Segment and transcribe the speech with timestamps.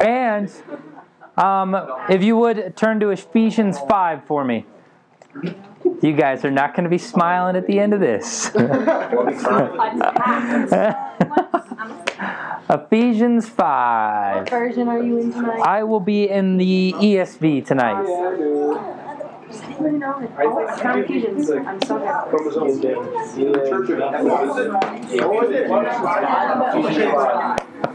[0.00, 0.50] And
[1.36, 1.76] um,
[2.08, 4.66] if you would turn to Ephesians 5 for me.
[6.02, 8.50] You guys are not going to be smiling at the end of this.
[12.70, 14.36] Ephesians 5.
[14.36, 15.60] What version are you in tonight?
[15.60, 18.98] I will be in the ESV tonight.
[19.80, 21.50] Count Ephesians.
[21.50, 22.36] I'm so happy.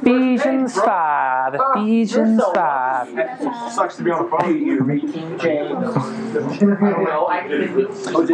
[0.01, 1.55] Ephesians 5.
[1.55, 3.71] Ephesians 5.
[3.71, 4.45] Sucks to be on the phone.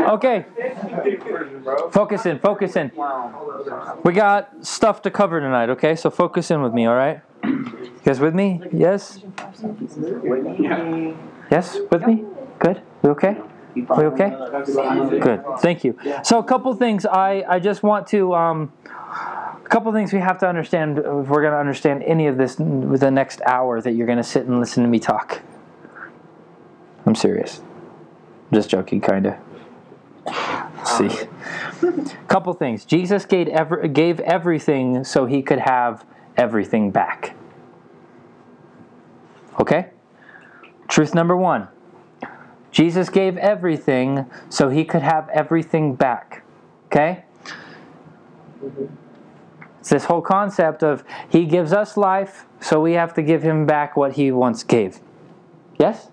[0.12, 0.46] Okay,
[1.92, 2.92] focus in, focus in.
[4.04, 5.96] We got stuff to cover tonight, okay?
[5.96, 7.22] So focus in with me, all right?
[7.44, 8.62] You guys with me?
[8.72, 9.20] Yes?
[11.50, 11.78] Yes?
[11.90, 12.26] With me?
[12.60, 12.82] Good?
[13.02, 13.38] We okay?
[13.76, 14.30] We okay?
[15.20, 15.44] Good.
[15.60, 15.98] Thank you.
[16.24, 18.74] So a couple things I, I just want to um,
[19.64, 22.58] a couple things we have to understand if we're going to understand any of this
[22.60, 25.42] with the next hour that you're going to sit and listen to me talk.
[27.06, 27.60] I'm serious.
[27.60, 29.36] I'm Just joking, kind of.
[30.86, 31.08] See,
[31.84, 32.86] a couple things.
[32.86, 36.06] Jesus gave ever, gave everything so he could have
[36.38, 37.36] everything back.
[39.60, 39.90] Okay.
[40.88, 41.68] Truth number one.
[42.72, 46.44] Jesus gave everything so he could have everything back.
[46.88, 47.26] Okay?
[49.80, 53.66] It's this whole concept of he gives us life, so we have to give him
[53.66, 55.00] back what he once gave.
[55.78, 56.10] Yes?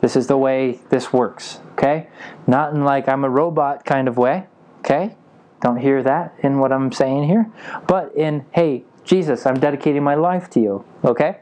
[0.00, 1.60] This is the way this works.
[1.72, 2.08] Okay?
[2.46, 4.46] Not in like I'm a robot kind of way.
[4.80, 5.16] Okay?
[5.60, 7.48] Don't hear that in what I'm saying here.
[7.86, 10.84] But in, hey, Jesus, I'm dedicating my life to you.
[11.04, 11.38] Okay?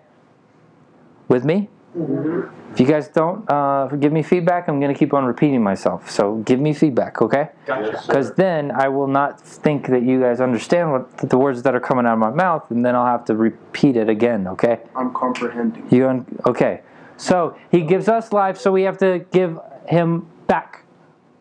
[1.29, 1.71] With me?
[1.93, 6.09] If you guys don't uh, give me feedback, I'm going to keep on repeating myself.
[6.09, 7.49] So give me feedback, okay?
[7.67, 11.81] Because then I will not think that you guys understand what the words that are
[11.81, 14.81] coming out of my mouth, and then I'll have to repeat it again, okay?
[14.95, 15.89] I'm comprehending.
[15.91, 16.83] You un- okay?
[17.17, 20.85] So he gives us life, so we have to give him back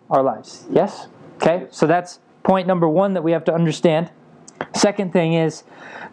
[0.09, 0.65] our lives.
[0.71, 1.07] Yes?
[1.35, 1.67] Okay.
[1.71, 4.11] So that's point number one that we have to understand.
[4.73, 5.63] Second thing is,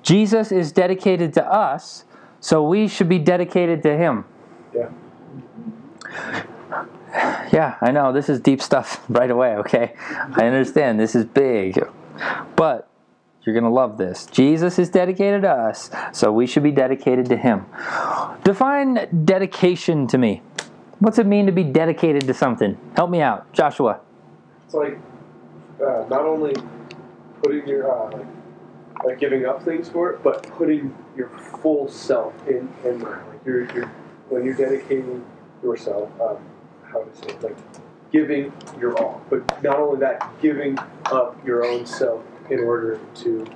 [0.02, 2.04] Jesus is dedicated to us,
[2.40, 4.24] so we should be dedicated to him.
[4.74, 4.90] Yeah.
[7.52, 9.56] Yeah, I know this is deep stuff right away.
[9.56, 11.78] Okay, I understand this is big,
[12.56, 12.88] but
[13.42, 14.26] you're gonna love this.
[14.26, 17.64] Jesus is dedicated to us, so we should be dedicated to Him.
[18.44, 20.42] Define dedication to me.
[20.98, 22.76] What's it mean to be dedicated to something?
[22.96, 24.00] Help me out, Joshua.
[24.64, 24.98] It's like
[25.80, 26.54] uh, not only
[27.42, 28.26] putting your uh, like,
[29.04, 31.28] like giving up things for it, but putting your
[31.60, 33.24] full self in in there.
[33.28, 33.92] Like you're, you're
[34.28, 35.24] when you're dedicating
[35.62, 36.38] yourself, um,
[36.84, 37.56] how to say it, like
[38.12, 39.22] giving your all.
[39.30, 43.46] But not only that, giving up your own self in order to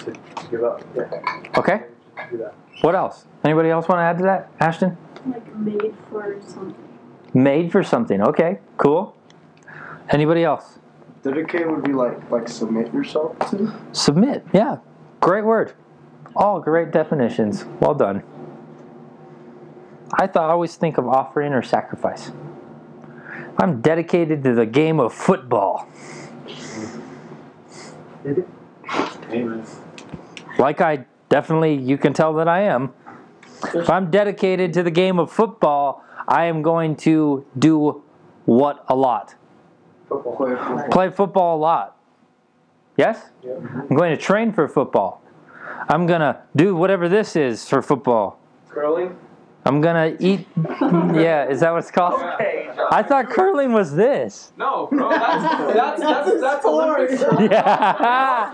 [0.00, 0.82] to, to give up.
[0.94, 1.48] Yeah.
[1.56, 1.84] Okay.
[2.30, 2.54] Do that.
[2.82, 3.26] What else?
[3.44, 4.50] Anybody else want to add to that?
[4.60, 4.96] Ashton?
[5.26, 6.74] Like made for something.
[7.32, 8.20] Made for something.
[8.20, 9.16] Okay, cool.
[10.10, 10.78] Anybody else?
[11.24, 13.74] Dedicate would be like like submit yourself to.
[13.92, 14.44] Submit.
[14.52, 14.76] Yeah.
[15.20, 15.72] Great word.
[16.36, 17.64] All great definitions.
[17.80, 18.22] Well done.
[20.12, 22.30] I thought I always think of offering or sacrifice.
[23.56, 25.88] I'm dedicated to the game of football.
[30.58, 32.92] Like I definitely you can tell that I am.
[33.74, 38.02] If I'm dedicated to the game of football, I am going to do
[38.44, 39.36] what a lot?
[40.08, 40.36] Football.
[40.36, 40.88] Play football.
[40.90, 41.96] Play football a lot.
[42.96, 43.30] Yes?
[43.42, 43.52] Yeah.
[43.54, 45.22] I'm going to train for football.
[45.88, 48.38] I'm going to do whatever this is for football.
[48.68, 49.16] Curling.
[49.66, 50.46] I'm going to eat.
[50.80, 52.20] Yeah, is that what it's called?
[52.20, 54.52] I thought curling was this.
[54.58, 55.08] No, bro.
[55.08, 57.22] That's that's that's, that's Olympics.
[57.50, 58.50] Yeah.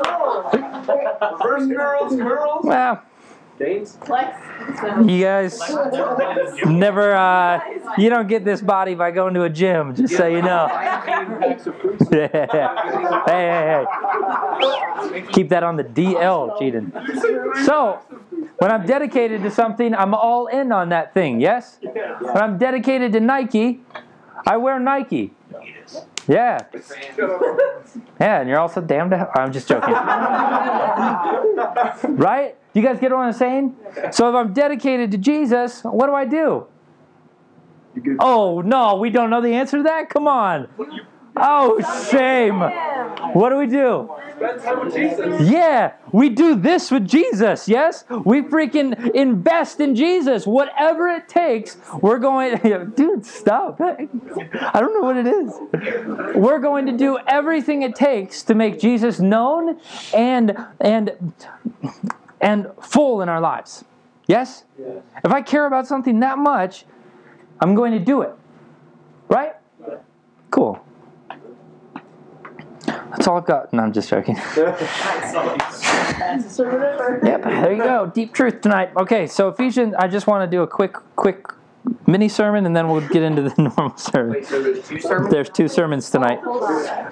[1.43, 2.65] First girls, girls.
[2.65, 3.03] Well,
[3.61, 3.97] Danes.
[4.07, 4.39] Flex.
[5.07, 5.61] you guys
[6.65, 7.61] never, uh,
[7.99, 10.67] you don't get this body by going to a gym, just so you know.
[12.11, 12.29] Hey,
[13.27, 13.85] hey, hey.
[15.33, 16.91] Keep that on the DL, Cheating.
[17.65, 18.01] So,
[18.59, 21.79] when I'm dedicated to something, I'm all in on that thing, yes?
[21.83, 23.83] When I'm dedicated to Nike,
[24.47, 25.35] I wear Nike.
[26.27, 26.59] Yeah.
[28.19, 29.31] Yeah, and you're also damned to hell.
[29.35, 29.93] I'm just joking.
[32.17, 32.57] right?
[32.73, 33.77] You guys get what I'm saying?
[34.13, 36.67] So if I'm dedicated to Jesus, what do I do?
[38.21, 40.09] Oh, no, we don't know the answer to that?
[40.11, 40.69] Come on.
[41.37, 41.81] Oh,
[42.11, 42.61] shame.
[43.35, 44.11] What do we do?
[44.37, 45.49] Spend time with Jesus.
[45.49, 48.05] Yeah, we do this with Jesus, yes?
[48.25, 50.47] We freaking invest in Jesus.
[50.47, 52.57] Whatever it takes, we're going,
[52.97, 53.81] dude, stop.
[53.81, 56.35] I don't know what it is.
[56.37, 59.79] We're going to do everything it takes to make Jesus known
[60.15, 61.35] and and
[62.41, 63.85] and full in our lives.
[64.27, 64.65] Yes?
[64.79, 65.03] Yes.
[65.25, 66.85] If I care about something that much,
[67.61, 68.33] I'm going to do it.
[69.29, 69.55] Right?
[70.51, 70.81] Cool.
[72.87, 73.73] That's all I've got.
[73.73, 74.37] No, I'm just joking.
[76.21, 78.11] Yep, there you go.
[78.15, 78.91] Deep truth tonight.
[78.97, 81.47] Okay, so Ephesians, I just want to do a quick, quick
[82.11, 84.33] mini sermon and then we'll get into the normal sermon.
[84.35, 85.31] Wait, so there's two sermons?
[85.31, 86.41] There's two sermons tonight.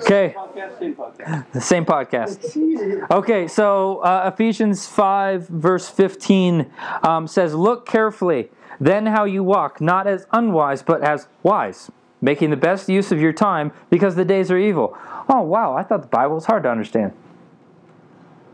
[0.02, 0.34] Okay,
[0.78, 1.52] same podcast.
[1.52, 3.10] the same podcast.
[3.10, 6.70] Okay, so uh, Ephesians 5, verse 15
[7.02, 8.50] um, says, Look carefully
[8.80, 11.90] then how you walk, not as unwise, but as wise,
[12.20, 14.96] making the best use of your time because the days are evil.
[15.28, 17.12] Oh, wow, I thought the Bible was hard to understand.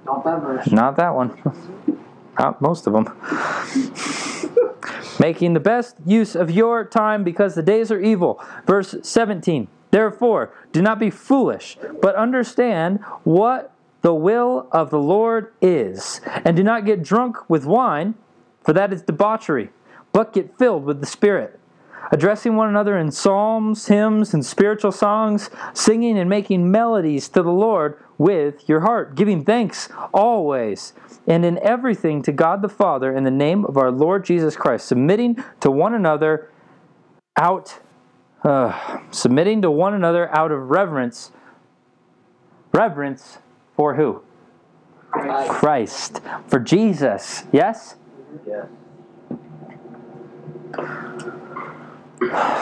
[0.07, 0.71] Not that verse.
[0.71, 1.39] Not that one.
[2.39, 3.07] Not most of them.
[5.19, 8.43] Making the best use of your time because the days are evil.
[8.67, 9.69] Verse 17.
[9.91, 13.73] Therefore, do not be foolish, but understand what
[14.03, 16.21] the will of the Lord is.
[16.45, 18.15] And do not get drunk with wine,
[18.63, 19.71] for that is debauchery,
[20.13, 21.61] but get filled with the Spirit
[22.11, 27.53] addressing one another in psalms, hymns, and spiritual songs, singing and making melodies to the
[27.53, 30.93] Lord with your heart, giving thanks always
[31.27, 34.87] and in everything to God the Father in the name of our Lord Jesus Christ,
[34.87, 36.51] submitting to one another
[37.37, 37.81] out
[38.45, 41.33] uh, submitting to one another out of reverence
[42.73, 43.39] reverence
[43.75, 44.23] for who?
[45.11, 45.51] Christ.
[45.51, 46.21] Christ.
[46.49, 47.45] For Jesus.
[47.53, 47.97] Yes?
[48.47, 48.67] Yes.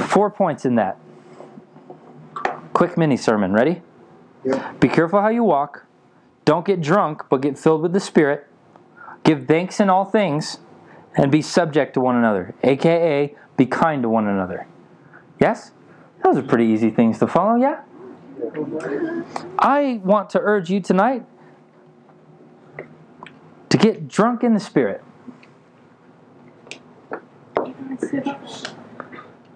[0.09, 0.99] Four points in that.
[2.75, 3.53] Quick mini sermon.
[3.53, 3.82] Ready?
[4.44, 4.81] Yep.
[4.81, 5.87] Be careful how you walk.
[6.44, 8.47] Don't get drunk, but get filled with the Spirit.
[9.24, 10.58] Give thanks in all things,
[11.16, 14.66] and be subject to one another, aka be kind to one another.
[15.40, 15.72] Yes?
[16.24, 17.82] Those are pretty easy things to follow, yeah?
[19.58, 21.24] I want to urge you tonight
[23.69, 25.02] to get drunk in the Spirit.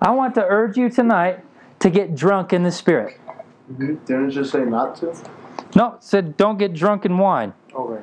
[0.00, 1.44] I want to urge you tonight
[1.80, 3.19] to get drunk in the Spirit.
[3.70, 4.04] Mm-hmm.
[4.04, 5.14] Didn't it just say not to?
[5.74, 7.52] No, it said don't get drunk in wine.
[7.74, 8.02] Okay.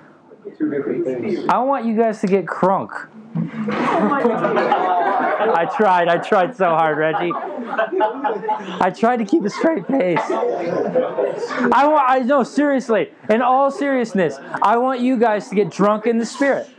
[0.57, 1.45] Two different things.
[1.49, 3.09] I want you guys to get crunk.
[3.33, 4.57] My god.
[5.55, 6.07] I tried.
[6.07, 7.31] I tried so hard, Reggie.
[7.33, 10.19] I tried to keep a straight face.
[10.29, 12.05] I want.
[12.07, 12.43] I know.
[12.43, 16.69] Seriously, in all seriousness, I want you guys to get drunk in the spirit.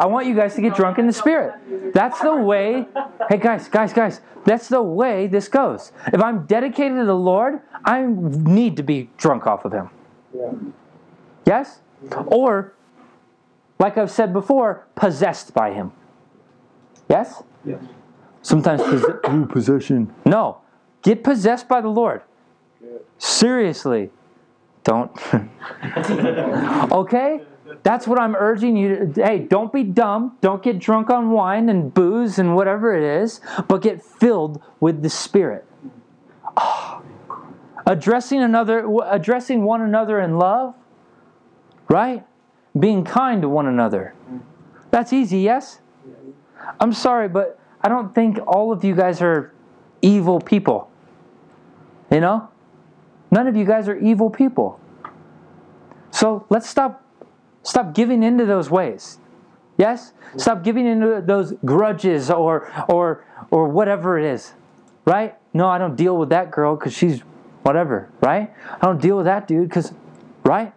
[0.00, 1.54] I want you guys to get drunk in the spirit.
[1.94, 2.86] That's the way.
[3.28, 4.20] Hey, guys, guys, guys.
[4.44, 5.92] That's the way this goes.
[6.12, 9.90] If I'm dedicated to the Lord, I need to be drunk off of Him.
[10.34, 10.52] Yeah.
[11.46, 11.80] Yes?
[12.26, 12.74] Or,
[13.82, 15.90] like I've said before, possessed by Him.
[17.10, 17.42] Yes?
[17.64, 17.82] Yes.
[18.40, 20.14] Sometimes possess- Ooh, possession.
[20.24, 20.58] No.
[21.02, 22.22] Get possessed by the Lord.
[23.18, 24.10] Seriously.
[24.84, 25.10] Don't.
[26.92, 27.40] okay?
[27.82, 29.24] That's what I'm urging you to.
[29.24, 30.36] Hey, don't be dumb.
[30.40, 35.02] Don't get drunk on wine and booze and whatever it is, but get filled with
[35.02, 35.64] the Spirit.
[36.56, 37.02] Ah.
[37.86, 40.74] Addressing another, addressing one another in love,
[41.88, 42.24] right?
[42.78, 44.14] Being kind to one another.
[44.90, 45.80] That's easy, yes?
[46.80, 49.52] I'm sorry, but I don't think all of you guys are
[50.00, 50.90] evil people.
[52.10, 52.48] You know?
[53.30, 54.78] None of you guys are evil people.
[56.10, 57.02] So let's stop
[57.62, 59.18] stop giving into those ways.
[59.78, 60.12] Yes?
[60.36, 64.52] Stop giving into those grudges or or or whatever it is.
[65.06, 65.34] Right?
[65.54, 67.20] No, I don't deal with that girl cuz she's
[67.62, 68.52] whatever, right?
[68.70, 69.92] I don't deal with that dude cuz
[70.44, 70.74] right?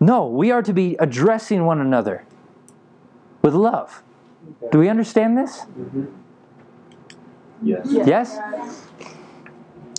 [0.00, 2.24] No, we are to be addressing one another
[3.42, 4.02] with love.
[4.70, 5.60] Do we understand this?
[5.60, 6.04] Mm-hmm.
[7.62, 7.86] Yes.
[7.90, 8.38] Yes?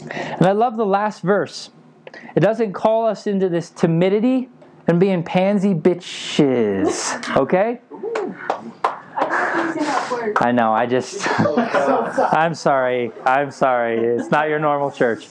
[0.10, 1.72] And I love the last verse.
[2.36, 4.50] It doesn't call us into this timidity
[4.88, 7.18] and being pansy bitches.
[7.38, 7.82] Okay?
[8.82, 10.38] I don't think that word.
[10.38, 11.27] I know, I just.
[11.39, 13.12] I'm sorry.
[13.25, 14.00] I'm sorry.
[14.00, 15.27] It's not your normal church.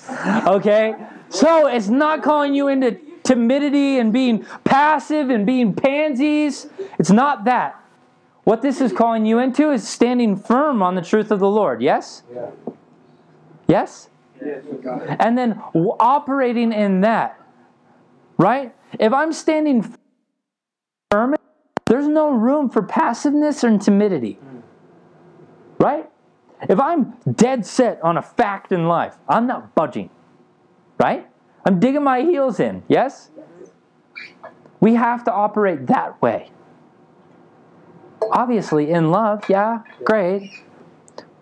[0.46, 0.94] Okay?
[1.30, 6.66] So it's not calling you into timidity and being passive and being pansies.
[6.98, 7.78] It's not that.
[8.44, 11.82] What this is calling you into is standing firm on the truth of the Lord.
[11.82, 12.22] Yes?
[12.32, 12.50] Yeah.
[13.66, 14.08] Yes?
[14.42, 14.64] Yes.
[15.20, 17.38] And then operating in that.
[18.38, 18.74] Right?
[18.98, 19.94] If I'm standing
[21.10, 21.36] firm,
[21.84, 24.38] there's no room for passiveness or timidity.
[25.78, 26.08] Right?
[26.62, 30.08] If I'm dead set on a fact in life, I'm not budging.
[30.98, 31.28] Right?
[31.64, 32.82] I'm digging my heels in.
[32.88, 33.30] Yes?
[34.80, 36.50] We have to operate that way.
[38.30, 40.50] Obviously, in love, yeah, great.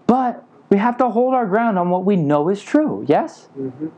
[0.07, 3.05] But we have to hold our ground on what we know is true.
[3.09, 3.49] Yes?
[3.59, 3.91] Mhm.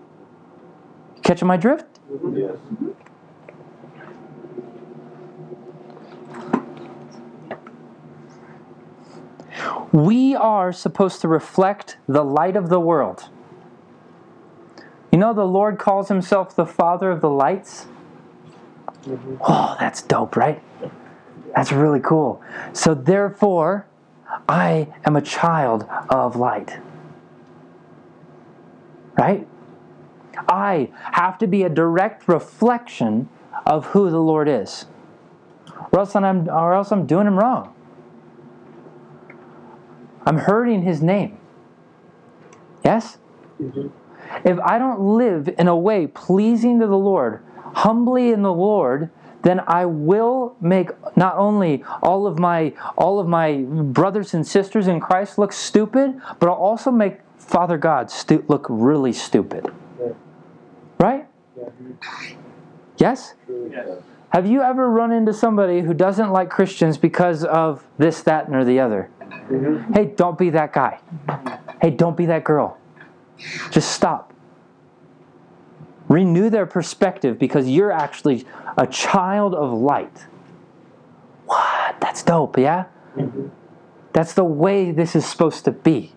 [1.22, 2.00] Catching my drift?
[2.32, 2.56] Yes.
[9.92, 13.30] We are supposed to reflect the light of the world.
[15.18, 17.88] You know, the Lord calls himself the Father of the lights.
[19.02, 19.38] Mm-hmm.
[19.40, 20.62] Oh, that's dope, right?
[21.56, 22.40] That's really cool.
[22.72, 23.88] So, therefore,
[24.48, 26.78] I am a child of light.
[29.16, 29.48] Right?
[30.48, 33.28] I have to be a direct reflection
[33.66, 34.86] of who the Lord is.
[35.90, 37.74] Or else I'm, or else I'm doing him wrong.
[40.24, 41.36] I'm hurting his name.
[42.84, 43.18] Yes?
[43.60, 43.88] Mm-hmm.
[44.44, 47.42] If I don't live in a way pleasing to the Lord,
[47.74, 49.10] humbly in the Lord,
[49.42, 54.88] then I will make not only all of my all of my brothers and sisters
[54.88, 59.72] in Christ look stupid, but I'll also make Father God stu- look really stupid.
[60.98, 61.26] Right?
[62.98, 63.34] Yes?
[64.30, 68.56] Have you ever run into somebody who doesn't like Christians because of this, that, and
[68.56, 69.08] or the other?
[69.20, 69.94] Mm-hmm.
[69.94, 71.00] Hey, don't be that guy.
[71.80, 72.76] Hey, don't be that girl.
[73.70, 74.32] Just stop.
[76.08, 80.26] Renew their perspective because you're actually a child of light.
[81.46, 82.00] What?
[82.00, 82.86] That's dope, yeah?
[84.12, 86.14] That's the way this is supposed to be.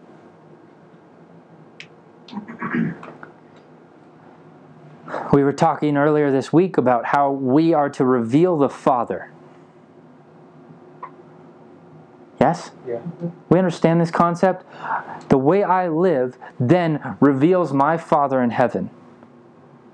[5.34, 9.32] We were talking earlier this week about how we are to reveal the Father.
[12.42, 12.72] Yes?
[12.88, 13.02] Yeah.
[13.50, 14.66] We understand this concept?
[15.30, 18.90] The way I live then reveals my Father in heaven.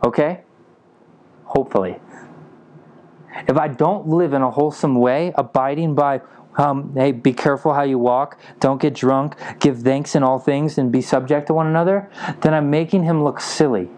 [0.02, 0.44] Okay?
[1.44, 2.00] Hopefully.
[3.50, 6.22] If I don't live in a wholesome way, abiding by,
[6.58, 10.78] um, hey, be careful how you walk, don't get drunk, give thanks in all things,
[10.78, 12.10] and be subject to one another,
[12.42, 13.90] then I'm making him look silly.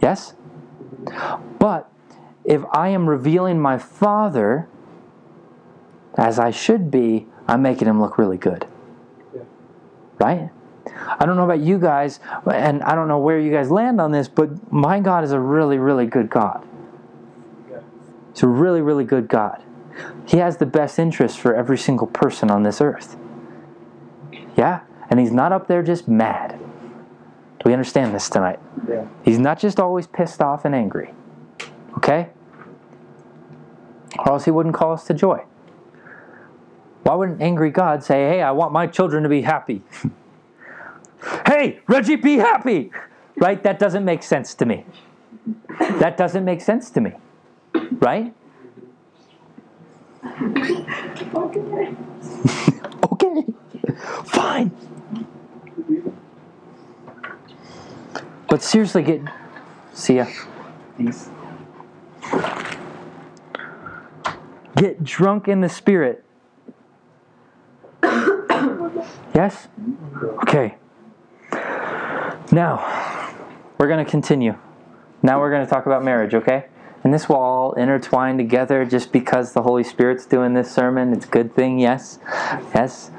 [0.00, 0.32] Yes?
[1.58, 1.92] But
[2.42, 4.66] if I am revealing my Father
[6.16, 8.66] as I should be, I'm making him look really good.
[9.34, 9.42] Yeah.
[10.18, 10.50] Right?
[11.18, 12.20] I don't know about you guys,
[12.52, 15.40] and I don't know where you guys land on this, but my God is a
[15.40, 16.66] really, really good God.
[17.70, 17.80] Yeah.
[18.32, 19.62] He's a really, really good God.
[20.26, 23.16] He has the best interest for every single person on this earth.
[24.56, 24.80] Yeah?
[25.08, 26.58] And He's not up there just mad.
[26.58, 28.58] Do we understand this tonight?
[28.88, 29.06] Yeah.
[29.24, 31.12] He's not just always pissed off and angry.
[31.96, 32.30] Okay?
[34.18, 35.44] Or else He wouldn't call us to joy.
[37.02, 39.82] Why would an angry God say, Hey, I want my children to be happy?
[41.46, 42.90] hey, Reggie, be happy!
[43.36, 43.62] Right?
[43.62, 44.84] That doesn't make sense to me.
[45.78, 47.12] That doesn't make sense to me.
[47.92, 48.34] Right?
[51.34, 51.96] Okay.
[53.12, 53.44] Okay.
[54.24, 54.70] Fine.
[58.48, 59.20] But seriously, get.
[59.92, 60.26] See ya.
[60.96, 61.28] Peace.
[64.76, 66.24] Get drunk in the spirit.
[69.34, 69.68] Yes?
[70.42, 70.76] Okay.
[72.52, 73.34] Now,
[73.78, 74.56] we're going to continue.
[75.22, 76.66] Now we're going to talk about marriage, okay?
[77.04, 81.12] And this will all intertwine together just because the Holy Spirit's doing this sermon.
[81.12, 82.18] It's a good thing, yes?
[82.74, 83.10] Yes?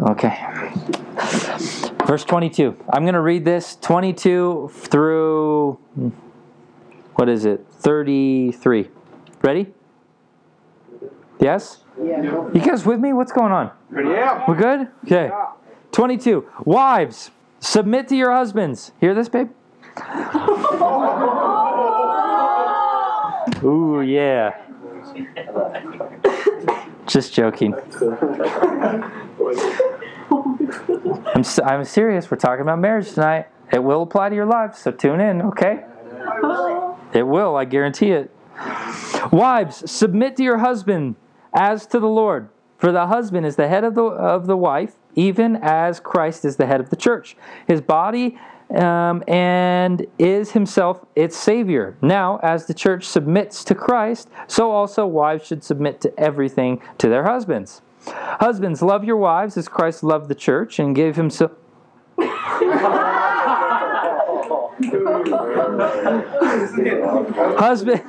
[0.00, 0.36] Okay.
[2.06, 2.76] Verse 22.
[2.92, 5.78] I'm going to read this 22 through,
[7.14, 7.66] what is it?
[7.80, 8.90] 33.
[9.42, 9.74] Ready?
[11.40, 11.78] Yes?
[12.02, 12.22] Yeah.
[12.22, 13.12] go You guys with me?
[13.12, 13.70] What's going on?
[13.92, 14.44] Yeah.
[14.48, 14.88] We're good?
[15.04, 15.30] Okay.
[15.92, 16.46] 22.
[16.64, 18.92] Wives, submit to your husbands.
[19.00, 19.50] Hear this, babe?
[23.64, 24.54] Ooh, yeah.
[27.06, 27.74] Just joking.
[31.34, 32.30] I'm, s- I'm serious.
[32.30, 33.46] We're talking about marriage tonight.
[33.72, 35.84] It will apply to your life, so tune in, okay?
[37.14, 38.30] It will, I guarantee it.
[39.32, 41.16] Wives, submit to your husband
[41.56, 42.48] as to the Lord.
[42.78, 46.56] For the husband is the head of the, of the wife, even as Christ is
[46.56, 47.36] the head of the church,
[47.66, 48.38] his body,
[48.74, 51.96] um, and is himself its Savior.
[52.02, 57.08] Now, as the church submits to Christ, so also wives should submit to everything to
[57.08, 57.80] their husbands.
[58.06, 61.52] Husbands, love your wives as Christ loved the church and gave himself.
[67.58, 68.02] Husband.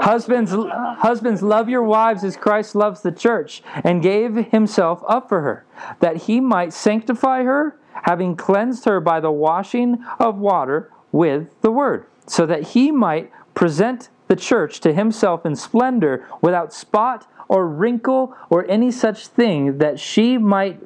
[0.00, 0.52] Husbands,
[0.98, 5.66] husbands, love your wives as Christ loves the church and gave himself up for her,
[6.00, 11.70] that he might sanctify her, having cleansed her by the washing of water with the
[11.70, 17.68] word, so that he might present the church to himself in splendor, without spot or
[17.68, 20.80] wrinkle or any such thing, that she might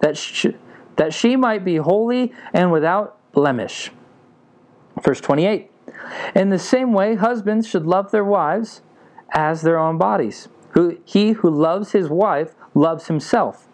[0.00, 0.46] that sh-
[0.96, 3.90] that she might be holy and without blemish.
[5.02, 5.70] Verse 28.
[6.34, 8.82] In the same way, husbands should love their wives
[9.32, 10.48] as their own bodies.
[10.70, 13.66] who he who loves his wife loves himself.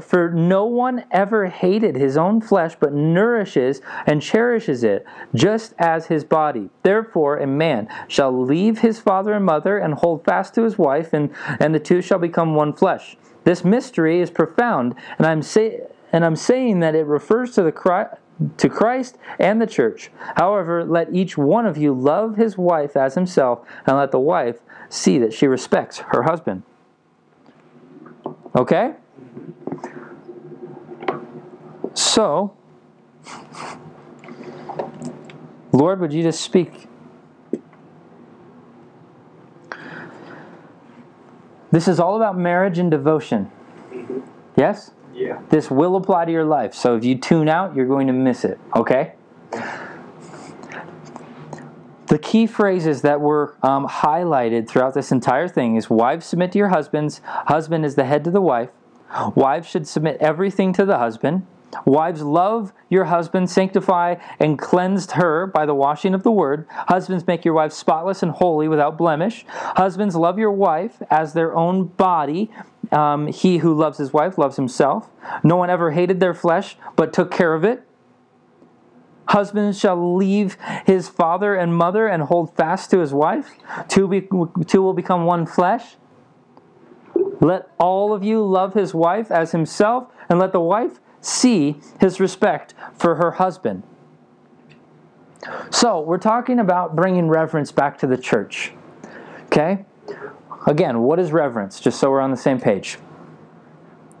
[0.00, 6.06] For no one ever hated his own flesh, but nourishes and cherishes it, just as
[6.06, 6.68] his body.
[6.82, 11.14] Therefore, a man shall leave his father and mother and hold fast to his wife,
[11.14, 13.16] and, and the two shall become one flesh.
[13.44, 15.80] This mystery is profound, and I'm say,
[16.12, 17.72] and I'm saying that it refers to the
[18.56, 20.10] to Christ and the church.
[20.36, 24.60] However, let each one of you love his wife as himself, and let the wife
[24.88, 26.62] see that she respects her husband.
[28.54, 28.94] Okay?
[31.94, 32.54] So,
[35.72, 36.88] Lord, would you just speak?
[41.70, 43.50] This is all about marriage and devotion.
[44.56, 44.90] Yes?
[45.50, 46.74] This will apply to your life.
[46.74, 48.58] So if you tune out, you're going to miss it.
[48.74, 49.12] Okay?
[52.12, 56.58] The key phrases that were um, highlighted throughout this entire thing is wives submit to
[56.58, 58.68] your husbands, husband is the head to the wife,
[59.34, 61.46] wives should submit everything to the husband,
[61.86, 67.26] wives love your husband, sanctify and cleansed her by the washing of the word, husbands
[67.26, 71.86] make your wife spotless and holy without blemish, husbands love your wife as their own
[71.86, 72.50] body,
[72.92, 75.10] um, he who loves his wife loves himself,
[75.42, 77.86] no one ever hated their flesh but took care of it.
[79.28, 83.52] Husband shall leave his father and mother and hold fast to his wife.
[83.88, 84.28] Two, be,
[84.66, 85.96] two will become one flesh.
[87.40, 92.20] Let all of you love his wife as himself, and let the wife see his
[92.20, 93.82] respect for her husband.
[95.70, 98.72] So, we're talking about bringing reverence back to the church.
[99.46, 99.84] Okay?
[100.66, 101.80] Again, what is reverence?
[101.80, 102.98] Just so we're on the same page.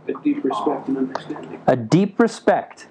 [0.08, 1.62] A deep respect and understanding.
[1.66, 2.88] A deep respect.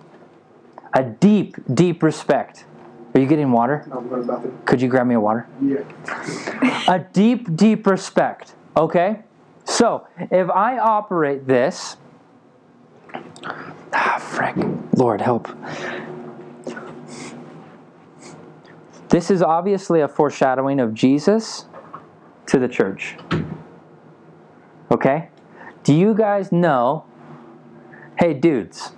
[0.93, 2.65] A deep, deep respect.
[3.13, 3.85] Are you getting water?
[3.89, 4.65] No, I'm going it.
[4.65, 5.47] Could you grab me a water?
[5.61, 5.83] Yeah.
[6.87, 8.53] a deep, deep respect.
[8.77, 9.19] Okay?
[9.65, 11.97] So, if I operate this.
[13.93, 14.55] Ah, frick.
[14.95, 15.49] Lord, help.
[19.09, 21.65] This is obviously a foreshadowing of Jesus
[22.51, 23.15] to the church.
[24.91, 25.29] Okay?
[25.85, 27.05] Do you guys know?
[28.19, 28.91] Hey, dudes,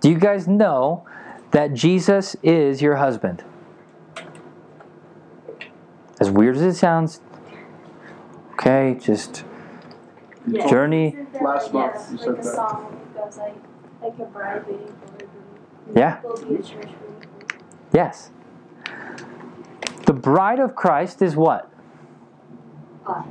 [0.00, 1.04] do you guys know
[1.50, 3.42] that Jesus is your husband?
[6.20, 7.20] As weird as it sounds,
[8.52, 9.44] okay, just
[10.46, 10.68] Yeah.
[10.68, 11.16] Journey.
[11.34, 12.44] You Last month yes, you like said a that.
[12.44, 13.54] song that goes like,
[14.02, 15.98] like a bride waiting for.
[15.98, 16.20] Yeah.
[16.22, 18.30] Go be a church waiting for Yes.
[20.06, 21.69] The bride of Christ is what?
[23.10, 23.26] Us.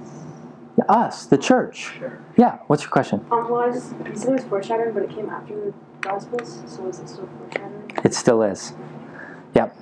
[0.88, 2.00] Us, the church.
[2.38, 3.26] Yeah, what's your question?
[3.32, 6.63] Um, well, I just, you said it was foreshadowing, but it came after the Gospels,
[6.65, 7.92] so is it still foreshadowing?
[8.04, 8.74] It still is.
[9.56, 9.76] Yep.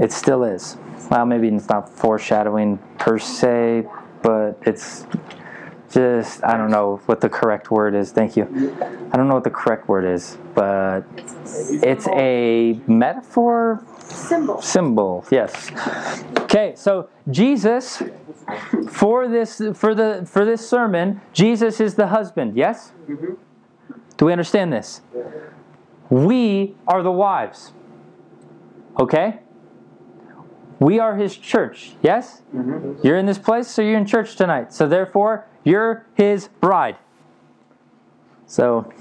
[0.00, 0.76] It still is.
[1.10, 3.86] Well, maybe it's not foreshadowing per se,
[4.22, 5.06] but it's
[5.92, 8.10] just, I don't know what the correct word is.
[8.10, 8.44] Thank you.
[9.12, 11.02] I don't know what the correct word is, but
[11.46, 13.84] it's a metaphor
[14.16, 14.62] Symbol.
[14.62, 15.70] symbol yes.
[16.40, 18.02] Okay so jesus
[18.88, 22.92] for this for the for this sermon jesus is the husband yes?
[23.08, 23.34] Mm-hmm.
[24.16, 25.02] Do we understand this?
[26.08, 27.72] We are the wives
[28.98, 29.40] okay?
[30.78, 32.42] We are his church yes?
[32.54, 33.06] Mm-hmm.
[33.06, 34.72] You're in this place so you're in church tonight.
[34.72, 36.96] So therefore you're his bride.
[38.46, 38.92] So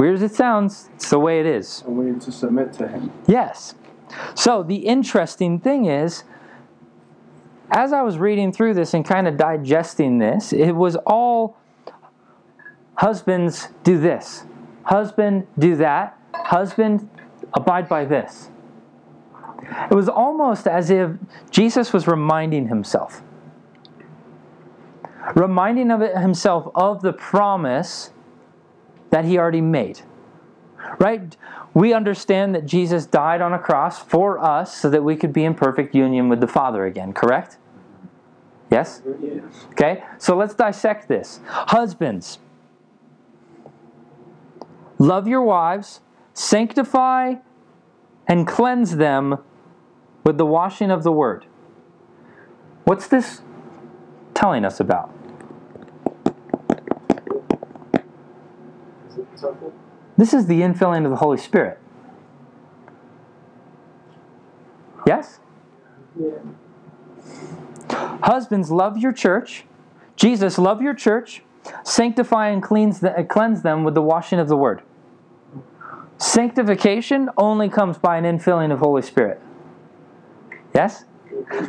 [0.00, 2.88] weird as it sounds it's the way it is And we need to submit to
[2.88, 3.12] him.
[3.26, 3.74] Yes.
[4.34, 6.24] So the interesting thing is,
[7.70, 11.56] as I was reading through this and kind of digesting this, it was all
[12.94, 14.44] husbands do this,
[14.84, 17.08] husband do that, husband
[17.54, 18.50] abide by this.
[19.90, 21.12] It was almost as if
[21.50, 23.22] Jesus was reminding himself,
[25.36, 28.12] reminding of himself of the promise
[29.10, 30.02] that he already made.
[30.98, 31.36] Right?
[31.74, 35.44] We understand that Jesus died on a cross for us so that we could be
[35.44, 37.58] in perfect union with the Father again, correct?
[38.70, 39.02] Yes?
[39.72, 40.04] Okay?
[40.18, 41.40] So let's dissect this.
[41.46, 42.38] Husbands,
[44.98, 46.00] love your wives,
[46.34, 47.34] sanctify
[48.26, 49.38] and cleanse them
[50.24, 51.46] with the washing of the word.
[52.84, 53.42] What's this
[54.34, 55.12] telling us about?
[59.40, 59.72] Simple?
[60.16, 61.78] This is the infilling of the Holy Spirit.
[65.06, 65.40] Yes?
[68.22, 69.64] Husbands, love your church.
[70.16, 71.42] Jesus, love your church.
[71.84, 74.82] Sanctify and cleanse the, uh, cleanse them with the washing of the word.
[76.18, 79.40] Sanctification only comes by an infilling of Holy Spirit.
[80.74, 81.04] Yes?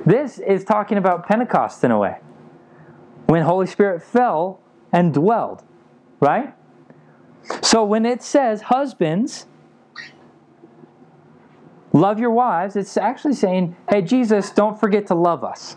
[0.05, 2.17] This is talking about Pentecost in a way.
[3.27, 4.59] when Holy Spirit fell
[4.91, 5.63] and dwelled,
[6.19, 6.53] right?
[7.61, 9.45] So when it says husbands
[11.93, 15.75] love your wives, it's actually saying, "Hey Jesus, don't forget to love us."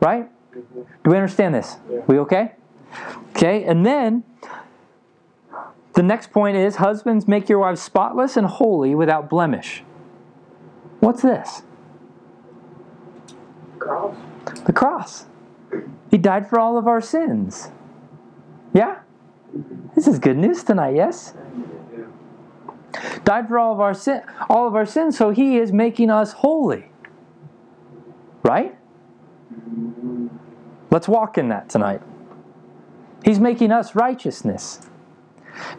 [0.00, 0.30] Right?
[0.52, 1.78] Do we understand this?
[1.90, 2.00] Yeah.
[2.06, 2.52] We okay?
[3.30, 4.22] Okay, and then
[5.94, 9.82] the next point is husbands make your wives spotless and holy without blemish.
[11.00, 11.62] What's this?
[13.78, 14.16] Cross.
[14.64, 15.26] The cross.
[16.10, 17.70] He died for all of our sins.
[18.72, 19.00] Yeah?
[19.94, 21.34] This is good news tonight, yes?
[23.24, 26.32] Died for all of our sin all of our sins, so he is making us
[26.32, 26.90] holy.
[28.42, 28.76] Right?
[30.90, 32.02] Let's walk in that tonight.
[33.24, 34.80] He's making us righteousness.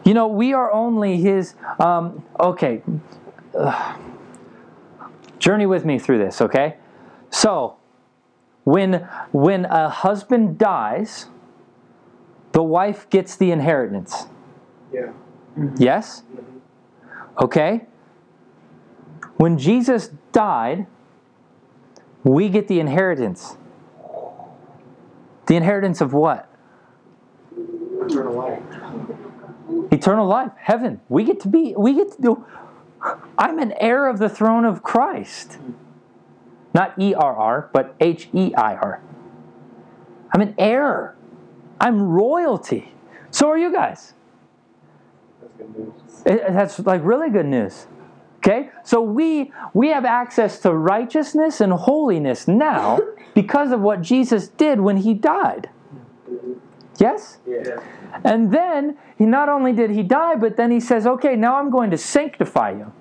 [0.04, 2.82] You know, we are only his um, okay.
[3.58, 4.00] Ugh.
[5.38, 6.76] Journey with me through this, okay?
[7.30, 7.76] So,
[8.64, 11.26] when when a husband dies,
[12.56, 14.28] the wife gets the inheritance.
[14.90, 15.12] Yeah.
[15.76, 16.22] Yes?
[17.38, 17.84] Okay?
[19.36, 20.86] When Jesus died,
[22.24, 23.58] we get the inheritance.
[25.44, 26.50] The inheritance of what?
[27.52, 28.62] Eternal life.
[29.92, 31.02] Eternal life, heaven.
[31.10, 32.46] We get to be we get to do
[33.36, 35.58] I'm an heir of the throne of Christ.
[36.72, 39.02] Not E R R, but H E I R.
[40.32, 41.15] I'm an heir.
[41.80, 42.92] I'm royalty.
[43.30, 44.14] So are you guys.
[45.40, 46.22] That's good news.
[46.24, 47.86] It- That's like really good news.
[48.38, 48.70] Okay?
[48.84, 52.98] So we we have access to righteousness and holiness now
[53.34, 55.68] because of what Jesus did when he died.
[56.98, 57.38] Yes?
[57.46, 57.80] Yeah.
[58.24, 61.68] And then he not only did he die, but then he says, "Okay, now I'm
[61.70, 62.92] going to sanctify you."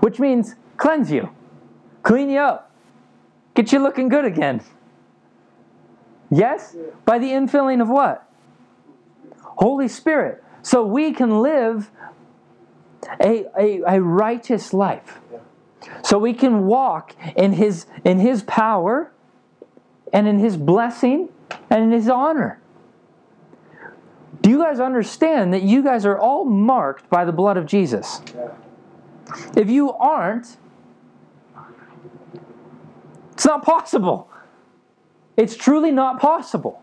[0.00, 1.30] Which means cleanse you.
[2.02, 2.72] Clean you up.
[3.54, 4.60] Get you looking good again.
[6.30, 6.76] Yes?
[7.04, 8.28] By the infilling of what?
[9.40, 10.42] Holy Spirit.
[10.62, 11.90] So we can live
[13.22, 15.20] a, a, a righteous life.
[16.02, 19.12] So we can walk in his in his power
[20.12, 21.28] and in his blessing
[21.70, 22.60] and in his honor.
[24.42, 28.20] Do you guys understand that you guys are all marked by the blood of Jesus?
[29.56, 30.56] If you aren't,
[33.32, 34.30] it's not possible.
[35.36, 36.82] It's truly not possible.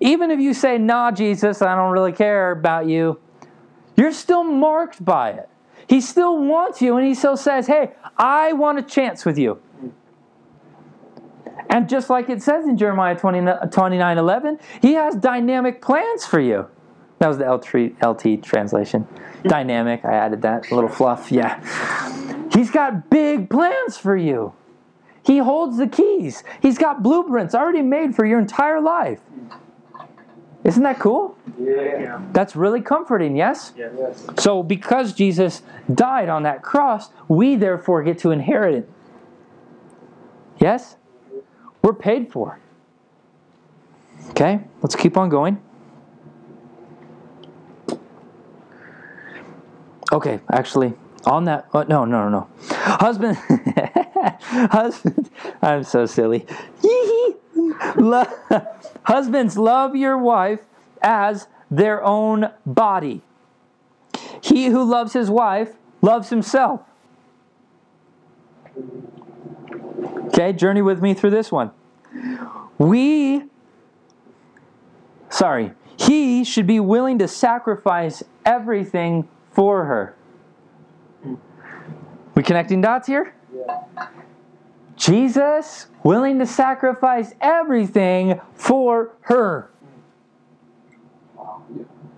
[0.00, 3.18] Even if you say, nah, Jesus, I don't really care about you,
[3.96, 5.48] you're still marked by it.
[5.86, 9.60] He still wants you, and he still says, hey, I want a chance with you.
[11.68, 16.40] And just like it says in Jeremiah 20, 29 11, he has dynamic plans for
[16.40, 16.66] you.
[17.18, 19.06] That was the LT, LT translation.
[19.44, 20.70] Dynamic, I added that.
[20.70, 21.60] A little fluff, yeah.
[22.52, 24.52] He's got big plans for you.
[25.24, 26.44] He holds the keys.
[26.60, 29.20] He's got blueprints already made for your entire life.
[30.64, 31.36] Isn't that cool?
[31.58, 32.22] Yeah.
[32.32, 33.72] That's really comforting, yes?
[33.76, 34.26] Yes.
[34.38, 38.90] So, because Jesus died on that cross, we therefore get to inherit it.
[40.58, 40.96] Yes?
[41.82, 42.58] We're paid for.
[44.30, 45.62] Okay, let's keep on going.
[50.12, 50.94] Okay, actually,
[51.26, 51.66] on that.
[51.74, 52.48] Oh, no, no, no, no.
[52.70, 53.36] Husband.
[54.40, 55.30] husband.
[55.62, 56.46] I'm so silly.
[59.04, 60.60] Husbands, love your wife
[61.02, 63.22] as their own body.
[64.40, 66.82] He who loves his wife loves himself.
[70.26, 71.70] Okay, journey with me through this one.
[72.78, 73.44] We,
[75.30, 80.16] sorry, he should be willing to sacrifice everything for her.
[82.34, 83.34] We connecting dots here?
[83.54, 83.84] Yeah.
[84.96, 89.70] Jesus willing to sacrifice everything for her.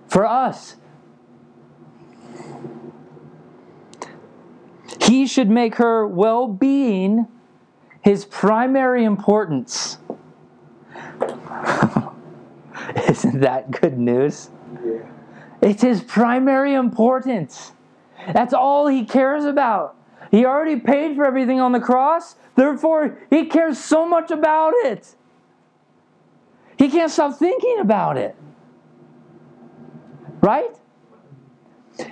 [0.07, 0.77] For us.
[5.01, 7.27] He should make her well being
[8.01, 9.97] his primary importance.
[13.09, 14.49] Isn't that good news?
[14.83, 14.99] Yeah.
[15.61, 17.73] It's his primary importance.
[18.33, 19.96] That's all he cares about.
[20.31, 25.15] He already paid for everything on the cross, therefore, he cares so much about it.
[26.77, 28.35] He can't stop thinking about it.
[30.41, 30.75] Right?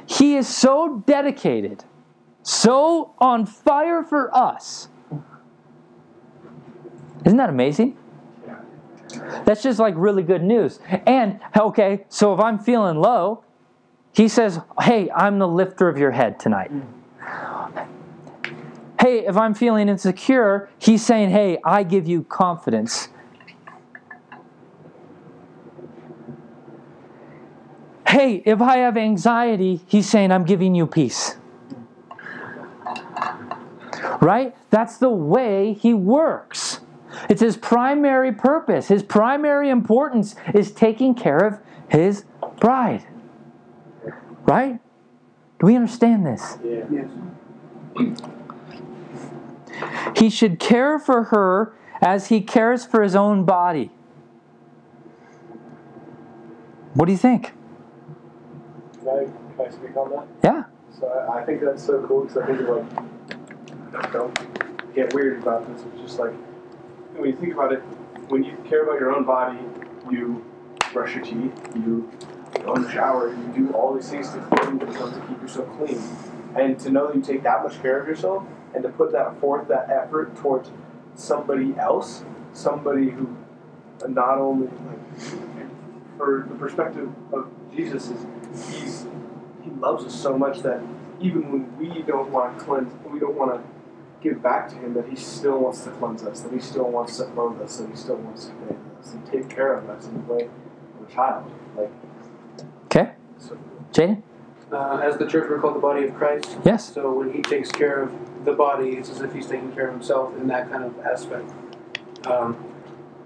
[0.08, 1.84] He is so dedicated,
[2.41, 4.89] so on fire for us.
[7.25, 7.97] Isn't that amazing?
[9.45, 10.80] That's just like really good news.
[11.06, 13.43] And, okay, so if I'm feeling low,
[14.13, 16.71] he says, Hey, I'm the lifter of your head tonight.
[19.05, 23.09] Hey, if I'm feeling insecure, he's saying, Hey, I give you confidence.
[28.07, 31.35] Hey, if I have anxiety, he's saying, I'm giving you peace.
[34.21, 34.55] Right?
[34.71, 36.79] That's the way he works.
[37.29, 38.87] It's his primary purpose.
[38.87, 42.25] His primary importance is taking care of his
[42.59, 43.05] bride.
[44.47, 44.79] Right?
[45.59, 46.57] Do we understand this?
[46.63, 47.07] Yes.
[50.15, 53.91] He should care for her as he cares for his own body.
[56.93, 57.53] What do you think?
[58.99, 60.27] Can I, can I speak on that?
[60.43, 60.63] Yeah.
[60.97, 65.67] So I, I think that's so cool because I think like don't get weird about
[65.67, 65.85] this.
[65.93, 66.33] It's just like
[67.15, 67.79] when you think about it,
[68.29, 69.59] when you care about your own body,
[70.09, 70.43] you
[70.93, 72.09] brush your teeth, you
[72.63, 75.77] go in the shower, you do all these things to clean yourself to keep yourself
[75.77, 76.01] clean,
[76.55, 79.39] and to know that you take that much care of yourself and to put that
[79.39, 80.69] forth, that effort towards
[81.15, 83.35] somebody else, somebody who
[84.07, 85.67] not only like
[86.17, 88.25] for the perspective of Jesus is
[88.69, 89.05] he's
[89.63, 90.81] he loves us so much that
[91.19, 93.61] even when we don't want to cleanse, we don't want to
[94.21, 97.17] give back to him, that he still wants to cleanse us, that he still wants
[97.17, 100.05] to clothe us, that he still wants to bathe us and take care of us
[100.07, 100.43] in the way
[100.99, 101.49] of a child.
[101.77, 101.91] Like,
[102.85, 103.11] Okay.
[103.39, 103.57] so
[103.91, 104.21] Jaden?
[104.71, 106.57] Uh, as the church, we're called the body of Christ.
[106.65, 106.93] Yes.
[106.93, 108.11] So when he takes care of
[108.45, 111.51] the body, it's as if he's taking care of himself in that kind of aspect.
[112.25, 112.58] Um,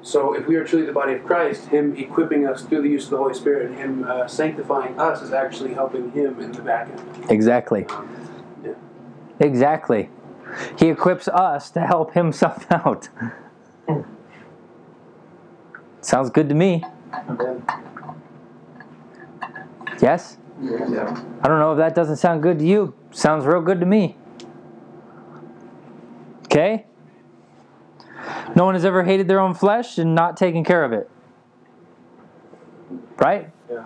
[0.01, 3.05] so if we are truly the body of Christ, him equipping us through the use
[3.05, 6.61] of the Holy Spirit, and him uh, sanctifying us is actually helping him in the
[6.61, 7.25] back end.
[7.29, 7.85] Exactly.
[8.63, 8.73] Yeah.
[9.39, 10.09] Exactly.
[10.77, 13.09] He equips us to help himself out.
[16.01, 16.83] Sounds good to me.
[20.01, 20.37] Yes?
[20.61, 21.23] yeah.
[21.41, 22.93] I don't know if that doesn't sound good to you.
[23.11, 24.15] Sounds real good to me.
[26.59, 26.85] Okay?
[28.55, 31.09] No one has ever hated their own flesh and not taken care of it.
[33.17, 33.51] Right?
[33.71, 33.85] Yeah.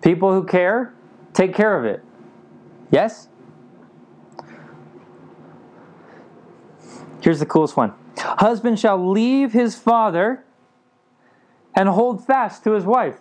[0.00, 0.94] People who care,
[1.34, 2.02] take care of it.
[2.90, 3.28] Yes?
[7.20, 10.44] Here's the coolest one Husband shall leave his father
[11.74, 13.18] and hold fast to his wife.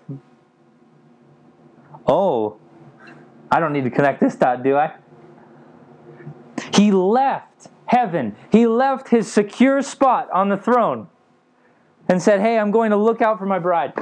[2.07, 2.57] Oh,
[3.51, 4.93] I don't need to connect this dot, do I?
[6.73, 7.52] He left
[7.93, 8.35] heaven.
[8.51, 11.07] He left his secure spot on the throne
[12.09, 13.93] and said, Hey, I'm going to look out for my bride.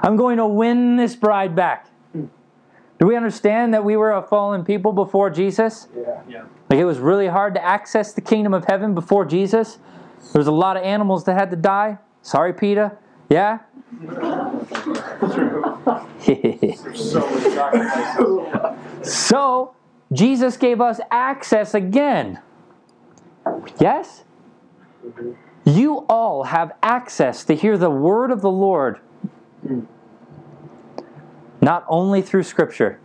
[0.00, 1.88] I'm going to win this bride back.
[2.14, 5.88] Do we understand that we were a fallen people before Jesus?
[5.96, 6.20] Yeah.
[6.28, 6.44] Yeah.
[6.68, 9.78] Like it was really hard to access the kingdom of heaven before Jesus.
[10.32, 11.98] There was a lot of animals that had to die.
[12.22, 12.98] Sorry, Peter.
[13.30, 13.60] Yeah?
[16.26, 19.26] There's so many sacrifices.
[19.26, 19.74] so,
[20.12, 22.40] Jesus gave us access again.
[23.78, 24.24] Yes?
[25.64, 29.00] You all have access to hear the word of the Lord.
[31.60, 32.98] Not only through Scripture.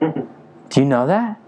[0.00, 1.40] Do you know that?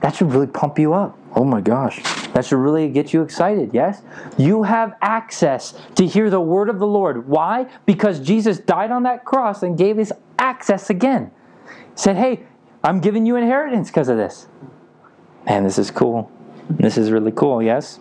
[0.00, 1.18] That should really pump you up.
[1.36, 2.02] Oh my gosh.
[2.32, 4.02] That should really get you excited, yes?
[4.36, 7.28] You have access to hear the word of the Lord.
[7.28, 7.66] Why?
[7.84, 11.30] Because Jesus died on that cross and gave us access again.
[11.98, 12.44] Said, hey,
[12.84, 14.46] I'm giving you inheritance because of this.
[15.44, 16.30] Man, this is cool.
[16.70, 17.98] This is really cool, yes?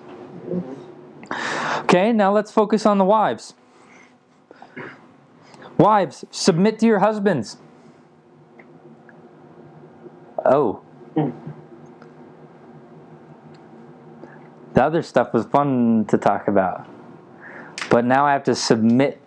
[1.80, 3.56] Okay, now let's focus on the wives.
[5.80, 7.58] Wives, submit to your husbands.
[10.46, 10.84] Oh.
[14.76, 16.86] The other stuff was fun to talk about.
[17.90, 19.20] But now I have to submit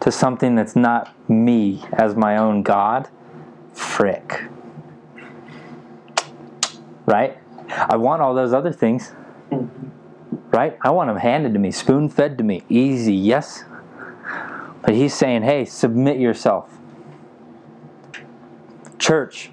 [0.00, 3.08] to something that's not me as my own God.
[3.72, 4.44] Frick.
[7.06, 7.38] Right?
[7.68, 9.12] I want all those other things.
[10.50, 10.78] Right?
[10.82, 12.62] I want them handed to me, spoon fed to me.
[12.68, 13.64] Easy, yes?
[14.82, 16.78] But he's saying, hey, submit yourself.
[18.98, 19.50] Church,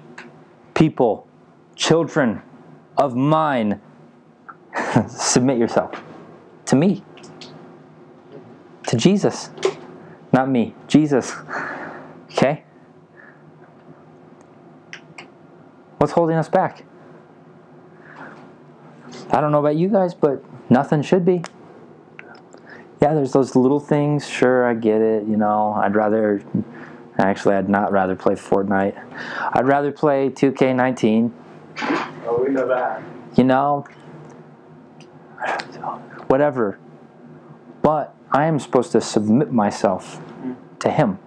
[0.74, 1.26] people,
[1.74, 2.42] children
[2.96, 3.80] of mine,
[5.08, 6.02] submit yourself
[6.66, 7.02] to me,
[8.86, 9.50] to Jesus,
[10.32, 11.34] not me, Jesus.
[12.32, 12.64] Okay?
[16.00, 16.86] What's holding us back?
[19.30, 21.42] I don't know about you guys, but nothing should be.
[23.02, 24.26] Yeah, there's those little things.
[24.26, 25.26] Sure, I get it.
[25.26, 26.42] You know, I'd rather.
[27.18, 28.98] Actually, I'd not rather play Fortnite.
[29.52, 31.32] I'd rather play 2K19.
[31.82, 33.02] Oh, we know that.
[33.36, 33.84] You know,
[36.28, 36.78] whatever.
[37.82, 40.18] But I am supposed to submit myself
[40.78, 41.18] to Him.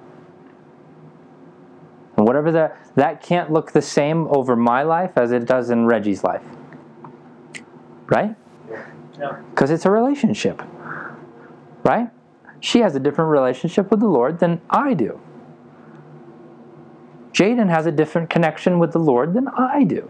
[2.15, 5.85] And whatever that that can't look the same over my life as it does in
[5.85, 6.43] Reggie's life.
[8.05, 8.35] Right?
[9.17, 9.41] Yeah.
[9.49, 10.61] Because it's a relationship.
[11.83, 12.09] Right?
[12.59, 15.19] She has a different relationship with the Lord than I do.
[17.33, 20.09] Jaden has a different connection with the Lord than I do.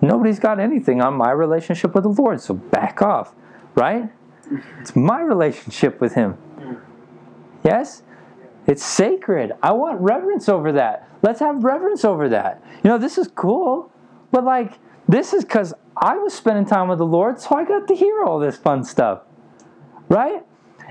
[0.00, 3.34] Nobody's got anything on my relationship with the Lord, so back off,
[3.74, 4.10] right?
[4.80, 6.32] It's my relationship with Him.
[6.32, 6.74] Hmm.
[7.62, 8.02] Yes?
[8.66, 9.52] It's sacred.
[9.62, 11.08] I want reverence over that.
[11.22, 12.62] Let's have reverence over that.
[12.82, 13.90] You know, this is cool,
[14.30, 17.86] but like, this is because I was spending time with the Lord, so I got
[17.88, 19.22] to hear all this fun stuff.
[20.08, 20.42] Right?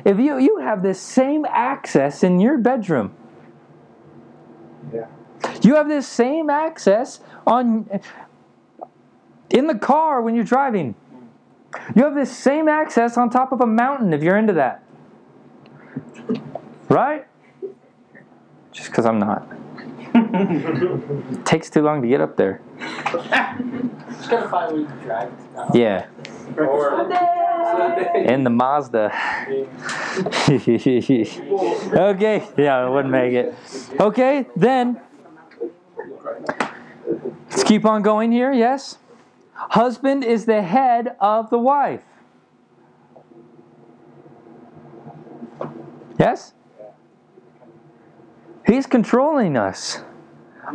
[0.05, 3.15] If you, you have this same access in your bedroom,
[4.93, 5.07] Yeah.
[5.61, 7.89] you have this same access on
[9.49, 10.95] in the car when you're driving.
[11.95, 14.83] You have this same access on top of a mountain if you're into that.
[16.89, 17.25] Right?
[18.73, 19.47] Just because I'm not.
[20.15, 22.61] It takes too long to get up there.
[22.79, 25.75] Just gotta find a way to drive it.
[25.75, 26.05] Yeah.
[26.57, 27.01] Or
[28.15, 29.05] In the Mazda.
[31.93, 32.47] okay.
[32.57, 33.53] Yeah, I wouldn't make it.
[33.99, 34.99] Okay, then.
[37.49, 38.97] Let's keep on going here, yes?
[39.53, 42.01] Husband is the head of the wife.
[46.19, 46.53] Yes?
[48.65, 50.01] He's controlling us.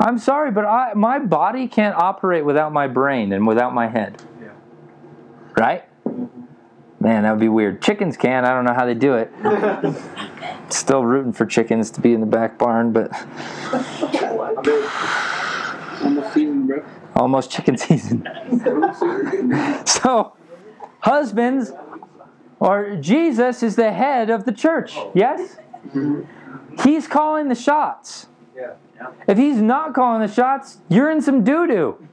[0.00, 4.22] I'm sorry, but I, my body can't operate without my brain and without my head.
[4.40, 4.48] Yeah.
[5.56, 5.84] Right?
[7.00, 7.80] Man, that would be weird.
[7.80, 8.44] Chickens can.
[8.44, 9.32] I don't know how they do it.
[10.72, 13.10] Still rooting for chickens to be in the back barn, but
[16.02, 16.84] Almost season, bro.
[17.16, 18.28] almost chicken season.
[19.86, 20.34] so,
[21.00, 21.72] husbands,
[22.60, 24.96] or Jesus is the head of the church.
[25.14, 25.56] Yes?
[25.88, 26.22] Mm-hmm.
[26.84, 28.28] He's calling the shots.
[28.56, 28.74] Yeah.
[29.26, 32.08] If he's not calling the shots, you're in some doo doo.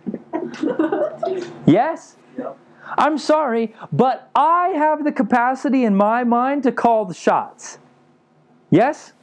[1.65, 2.17] Yes?
[2.38, 2.58] Yep.
[2.97, 7.80] I'm sorry, but I have the capacity in my mind to call the shots.
[8.69, 9.13] Yes?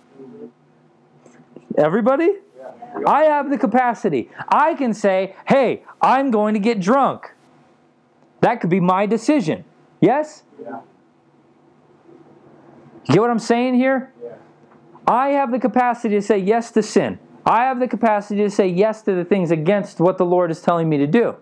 [1.79, 2.33] Everybody?
[2.59, 2.73] Yeah.
[3.07, 4.31] I have the capacity.
[4.49, 7.33] I can say, hey, I'm going to get drunk.
[8.41, 9.65] That could be my decision.
[10.01, 10.43] Yes?
[10.61, 10.81] Yeah.
[13.07, 14.13] You get what I'm saying here?
[14.23, 14.31] Yeah.
[15.07, 17.19] I have the capacity to say yes to sin.
[17.45, 20.61] I have the capacity to say yes to the things against what the Lord is
[20.61, 21.37] telling me to do.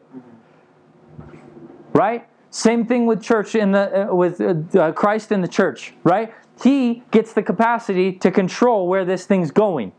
[1.92, 2.26] Right?
[2.50, 6.32] Same thing with church in the uh, with uh, uh, Christ in the church, right?
[6.62, 9.92] He gets the capacity to control where this thing's going.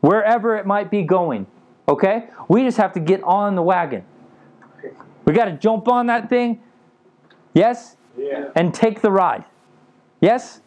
[0.00, 1.46] Wherever it might be going.
[1.88, 2.28] Okay?
[2.48, 4.04] We just have to get on the wagon.
[5.24, 6.60] We got to jump on that thing.
[7.54, 7.96] Yes?
[8.16, 8.50] Yeah.
[8.54, 9.44] And take the ride.
[10.24, 10.62] Yes?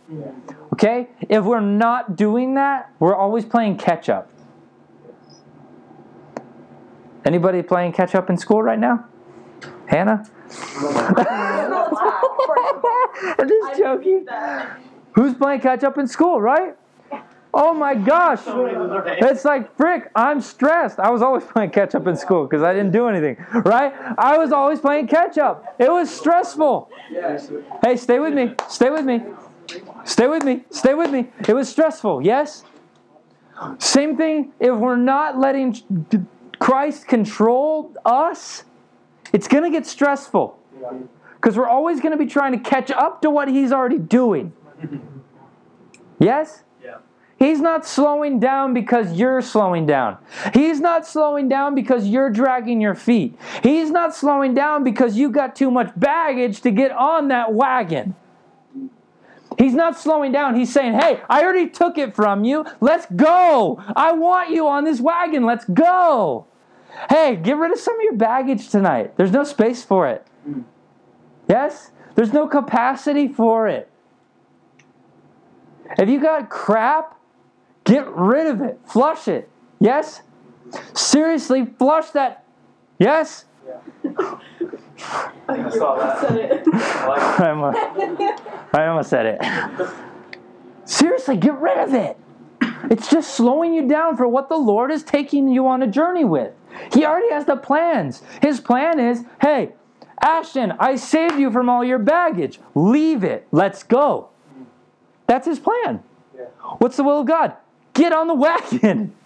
[0.74, 1.08] Okay?
[1.28, 4.30] If we're not doing that, we're always playing catch up.
[7.26, 9.06] Anybody playing catch up in school right now?
[9.88, 10.24] Hannah?
[13.40, 14.28] I'm just joking.
[15.14, 16.76] Who's playing catch up in school, right?
[17.52, 18.42] Oh my gosh.
[18.46, 21.00] It's like, frick, I'm stressed.
[21.00, 23.92] I was always playing catch up in school because I didn't do anything, right?
[24.20, 25.66] I was always playing catch up.
[25.80, 26.92] It was stressful.
[27.84, 28.54] Hey, stay with me.
[28.70, 29.24] Stay with me.
[30.06, 30.64] Stay with me.
[30.72, 31.30] Stay with me.
[31.48, 32.64] It was stressful, yes?
[33.80, 35.76] Same thing if we're not letting
[36.60, 38.64] Christ control us,
[39.34, 40.58] it's going to get stressful.
[41.36, 44.54] Because we're always going to be trying to catch up to what He's already doing.
[46.20, 46.64] Yes?
[46.84, 46.98] Yeah.
[47.38, 50.18] He's not slowing down because you're slowing down.
[50.54, 53.38] He's not slowing down because you're dragging your feet.
[53.62, 58.16] He's not slowing down because you got too much baggage to get on that wagon.
[59.58, 60.56] He's not slowing down.
[60.56, 62.66] He's saying, Hey, I already took it from you.
[62.80, 63.84] Let's go.
[63.96, 65.46] I want you on this wagon.
[65.46, 66.46] Let's go.
[67.10, 69.18] Hey, get rid of some of your baggage tonight.
[69.18, 70.26] There's no space for it.
[71.48, 71.92] Yes?
[72.16, 73.90] There's no capacity for it.
[75.98, 77.20] If you got crap,
[77.84, 78.80] get rid of it.
[78.86, 79.50] Flush it.
[79.80, 80.22] Yes?
[80.94, 82.44] Seriously, flush that.
[83.00, 83.46] Yes?
[85.50, 86.20] I saw that.
[86.22, 86.68] Said it.
[86.74, 87.78] I almost,
[88.74, 89.90] I almost said it.
[90.86, 92.18] Seriously, get rid of it.
[92.90, 96.24] It's just slowing you down for what the Lord is taking you on a journey
[96.24, 96.54] with.
[96.94, 98.22] He already has the plans.
[98.42, 99.74] His plan is hey,
[100.22, 102.60] Ashton, I saved you from all your baggage.
[102.76, 103.48] Leave it.
[103.52, 104.30] Let's go.
[105.28, 106.04] That's his plan.
[106.36, 106.46] Yeah.
[106.80, 107.54] What's the will of God?
[107.94, 109.14] Get on the wagon.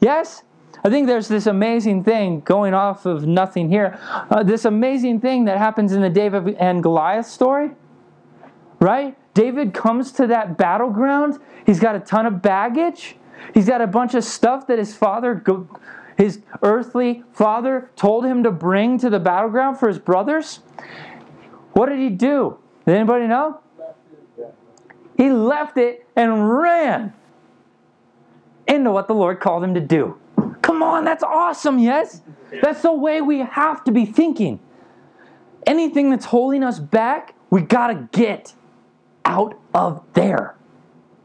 [0.00, 0.42] Yes?
[0.86, 3.98] I think there's this amazing thing going off of nothing here.
[4.02, 7.70] Uh, this amazing thing that happens in the David and Goliath story.
[8.80, 9.16] Right?
[9.32, 11.38] David comes to that battleground.
[11.64, 13.16] He's got a ton of baggage.
[13.54, 15.42] He's got a bunch of stuff that his father,
[16.18, 20.60] his earthly father, told him to bring to the battleground for his brothers.
[21.72, 22.58] What did he do?
[22.86, 23.60] Did anybody know?
[25.16, 27.14] He left it and ran
[28.68, 30.18] into what the Lord called him to do.
[30.74, 32.20] Come on, that's awesome, yes?
[32.60, 34.58] That's the way we have to be thinking.
[35.68, 38.54] Anything that's holding us back, we got to get
[39.24, 40.56] out of there.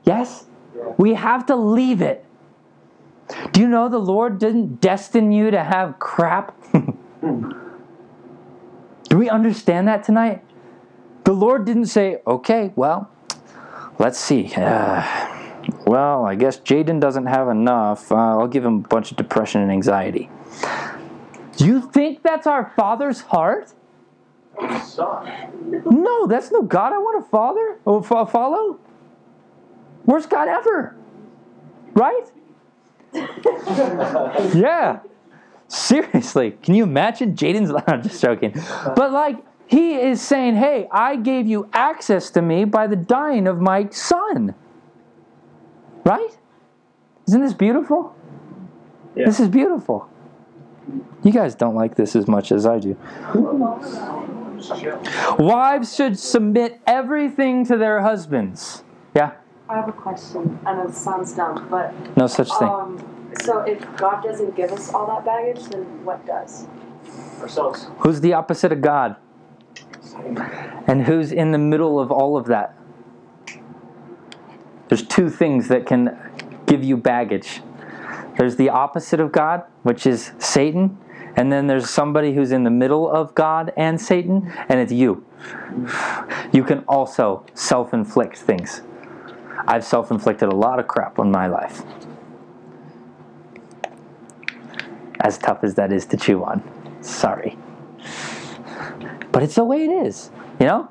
[0.04, 0.45] Yes?
[1.00, 2.24] We have to leave it.
[3.52, 6.56] Do you know the Lord didn't destine you to have crap?
[7.24, 7.58] Do
[9.18, 10.43] we understand that tonight?
[11.24, 13.10] The Lord didn't say, okay, well,
[13.97, 14.54] let's see.
[14.56, 15.28] Uh,
[15.86, 18.11] well, I guess Jaden doesn't have enough.
[18.11, 20.30] Uh, I'll give him a bunch of depression and anxiety.
[21.57, 23.74] Do you think that's our Father's heart?
[24.61, 28.80] No, that's no God I want to father fo- follow.
[30.05, 30.95] Worst God ever?
[31.93, 32.26] Right?
[34.55, 34.99] yeah.
[35.67, 37.36] Seriously, can you imagine?
[37.36, 38.53] Jaden's I'm just joking.
[38.95, 43.47] But like he is saying, "Hey, I gave you access to me by the dying
[43.47, 44.55] of my son."
[46.06, 46.38] Right?
[47.28, 48.16] Isn't this beautiful?
[49.16, 49.26] Yeah.
[49.26, 50.10] This is beautiful.
[51.24, 52.97] You guys don't like this as much as I do.
[55.38, 58.84] Wives should submit everything to their husbands.
[59.16, 59.34] Yeah,
[59.68, 60.60] I have a question.
[60.66, 62.68] I know this sounds dumb, but no such thing.
[62.68, 66.68] um, so if God doesn't give us all that baggage, then what does?
[67.41, 67.88] Ourselves.
[68.00, 69.16] Who's the opposite of God?
[70.88, 72.76] And who's in the middle of all of that?
[74.90, 76.18] There's two things that can
[76.66, 77.62] give you baggage.
[78.38, 80.98] There's the opposite of God, which is Satan,
[81.36, 85.24] and then there's somebody who's in the middle of God and Satan, and it's you.
[86.52, 88.82] You can also self inflict things.
[89.68, 91.84] I've self inflicted a lot of crap on my life.
[95.20, 96.64] As tough as that is to chew on.
[97.02, 97.58] Sorry.
[99.32, 100.90] But it's the way it is, you know?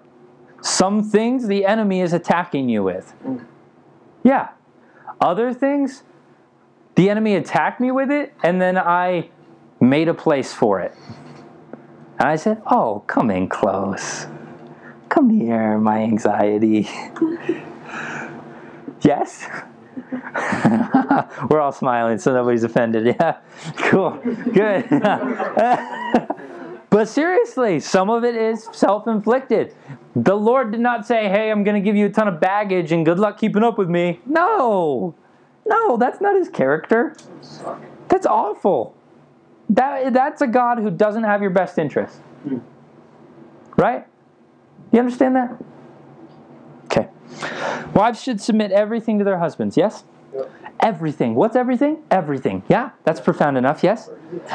[0.61, 3.15] Some things the enemy is attacking you with.
[4.29, 4.51] Yeah.
[5.23, 6.03] Other things,
[6.97, 9.31] the enemy attacked me with it, and then I
[9.81, 10.95] made a place for it.
[12.19, 14.27] And I said, Oh, come in close.
[15.09, 16.83] Come here, my anxiety.
[19.01, 19.49] yes?
[21.49, 23.07] We're all smiling, so nobody's offended.
[23.19, 23.39] Yeah?
[23.79, 24.11] Cool.
[24.53, 24.91] Good.
[26.91, 29.75] But seriously, some of it is self inflicted.
[30.17, 32.93] The Lord did not say, Hey, I'm going to give you a ton of baggage
[32.93, 34.21] and good luck keeping up with me.
[34.27, 35.15] No.
[35.67, 37.15] No, that's not his character.
[38.09, 38.97] That's awful.
[39.69, 42.17] That, that's a God who doesn't have your best interest.
[42.45, 42.59] Hmm.
[43.77, 44.07] Right?
[44.91, 45.57] You understand that?
[46.87, 47.09] Okay.
[47.93, 50.05] Wives should submit everything to their husbands, yes?
[50.81, 51.35] Everything.
[51.35, 52.03] What's everything?
[52.11, 52.63] Everything.
[52.69, 52.91] Yeah?
[53.05, 54.09] That's profound enough, yes?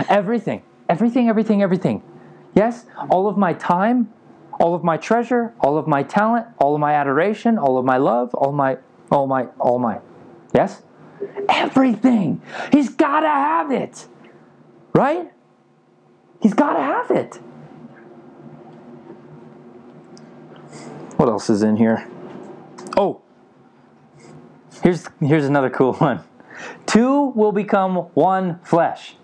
[0.09, 0.63] Everything.
[0.89, 2.01] Everything, everything, everything.
[2.55, 2.85] Yes?
[3.09, 4.11] All of my time,
[4.59, 7.97] all of my treasure, all of my talent, all of my adoration, all of my
[7.97, 8.77] love, all my,
[9.11, 9.99] all my, all my.
[10.53, 10.83] Yes?
[11.49, 12.41] Everything.
[12.71, 14.07] He's got to have it.
[14.93, 15.31] Right?
[16.41, 17.39] He's got to have it.
[21.17, 22.07] What else is in here?
[22.97, 23.21] Oh,
[24.81, 26.21] here's here's another cool one.
[26.85, 29.15] Two will become one flesh.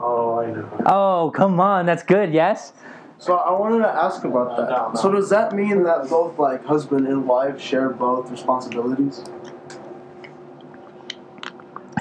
[0.00, 0.68] Oh, I know.
[0.86, 2.32] Oh, come on, that's good.
[2.32, 2.72] Yes.
[3.18, 4.68] So I wanted to ask about that.
[4.68, 5.00] No, no.
[5.00, 9.24] So does that mean that both like husband and wife share both responsibilities?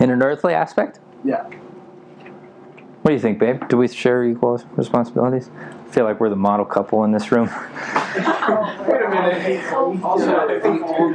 [0.02, 1.44] In an earthly aspect, Yeah.
[1.44, 3.68] what do you think, babe?
[3.70, 5.50] Do we share equal responsibilities?
[5.88, 7.46] I feel like we're the model couple in this room.
[8.18, 9.64] Wait a minute.
[10.04, 10.26] Also,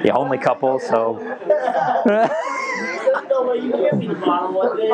[0.03, 1.19] the only couple, so.
[3.49, 4.91] No, but you can't be the bottom one day.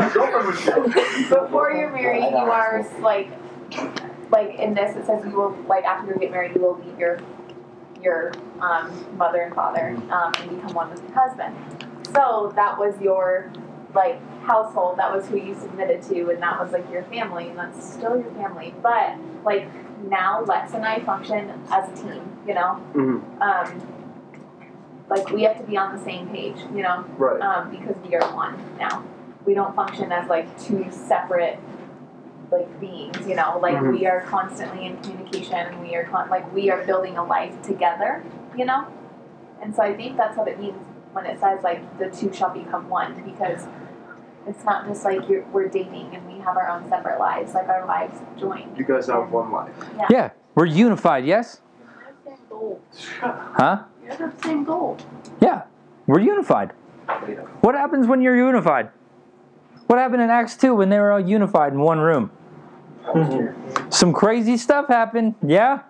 [1.28, 3.28] Before you're married, you are like,
[4.30, 6.98] like in this, it says you will like after you get married, you will leave
[6.98, 7.18] your
[8.02, 11.56] your um, mother and father um, and become one with your husband.
[12.14, 13.50] So that was your
[13.94, 14.98] like household.
[14.98, 18.16] That was who you submitted to, and that was like your family, and that's still
[18.16, 18.74] your family.
[18.82, 19.68] But like
[20.08, 22.22] now, Lex and I function as a team.
[22.46, 23.40] You know, Mhm.
[23.40, 24.03] um,
[25.08, 26.56] like we have to be on the same page.
[26.74, 27.40] You know, Right.
[27.40, 29.02] um, because we are one now.
[29.44, 31.58] We don't function as like two separate
[32.50, 33.58] like beings, you know.
[33.60, 33.92] Like Mhm.
[33.92, 37.60] we are constantly in communication, and we are con- like we are building a life
[37.62, 38.22] together,
[38.56, 38.84] you know.
[39.62, 40.76] And so I think that's what it means
[41.12, 43.66] when it says like the two shall become one, because
[44.46, 47.54] it's not just like you're, we're dating and we have our own separate lives.
[47.54, 48.74] Like our lives join.
[48.76, 49.72] You guys have one life.
[50.10, 51.24] Yeah, we're unified.
[51.24, 51.60] Yes.
[53.22, 53.84] Huh?
[54.04, 54.98] You have the same goal.
[55.40, 55.62] Yeah,
[56.06, 56.72] we're unified.
[57.60, 58.90] What happens when you're unified?
[59.86, 62.30] What happened in Acts 2 when they were all unified in one room?
[63.06, 63.90] Mm-hmm.
[63.90, 65.80] Some crazy stuff happened, yeah?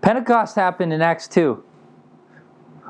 [0.00, 1.62] Pentecost happened in Acts 2.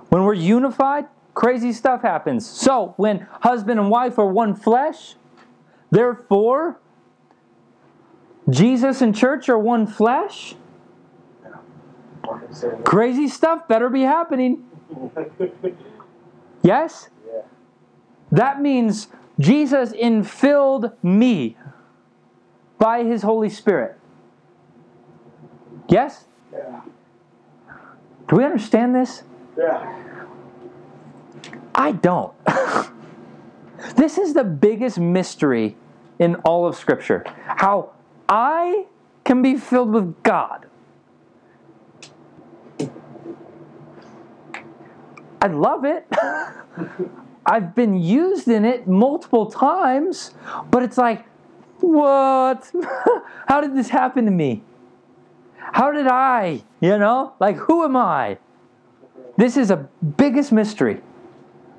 [0.08, 2.48] When we're unified, crazy stuff happens.
[2.48, 5.16] So, when husband and wife are one flesh,
[5.90, 6.78] therefore,
[8.48, 10.54] Jesus and church are one flesh,
[12.84, 14.64] crazy stuff better be happening.
[16.62, 17.08] Yes?
[18.30, 19.08] That means
[19.38, 21.56] Jesus infilled me
[22.78, 23.98] by his Holy Spirit.
[25.88, 26.24] Yes?
[26.52, 26.80] Yeah.
[28.28, 29.22] Do we understand this?
[29.56, 30.04] Yeah.
[31.74, 32.32] I don't.
[33.96, 35.76] this is the biggest mystery
[36.18, 37.24] in all of Scripture.
[37.44, 37.90] How
[38.28, 38.86] I
[39.24, 40.66] can be filled with God.
[45.44, 46.06] I love it.
[47.46, 50.30] I've been used in it multiple times,
[50.70, 51.26] but it's like,
[51.80, 52.72] what?
[53.46, 54.62] How did this happen to me?
[55.58, 57.34] How did I, you know?
[57.40, 58.38] Like, who am I?
[59.36, 59.86] This is a
[60.16, 61.02] biggest mystery.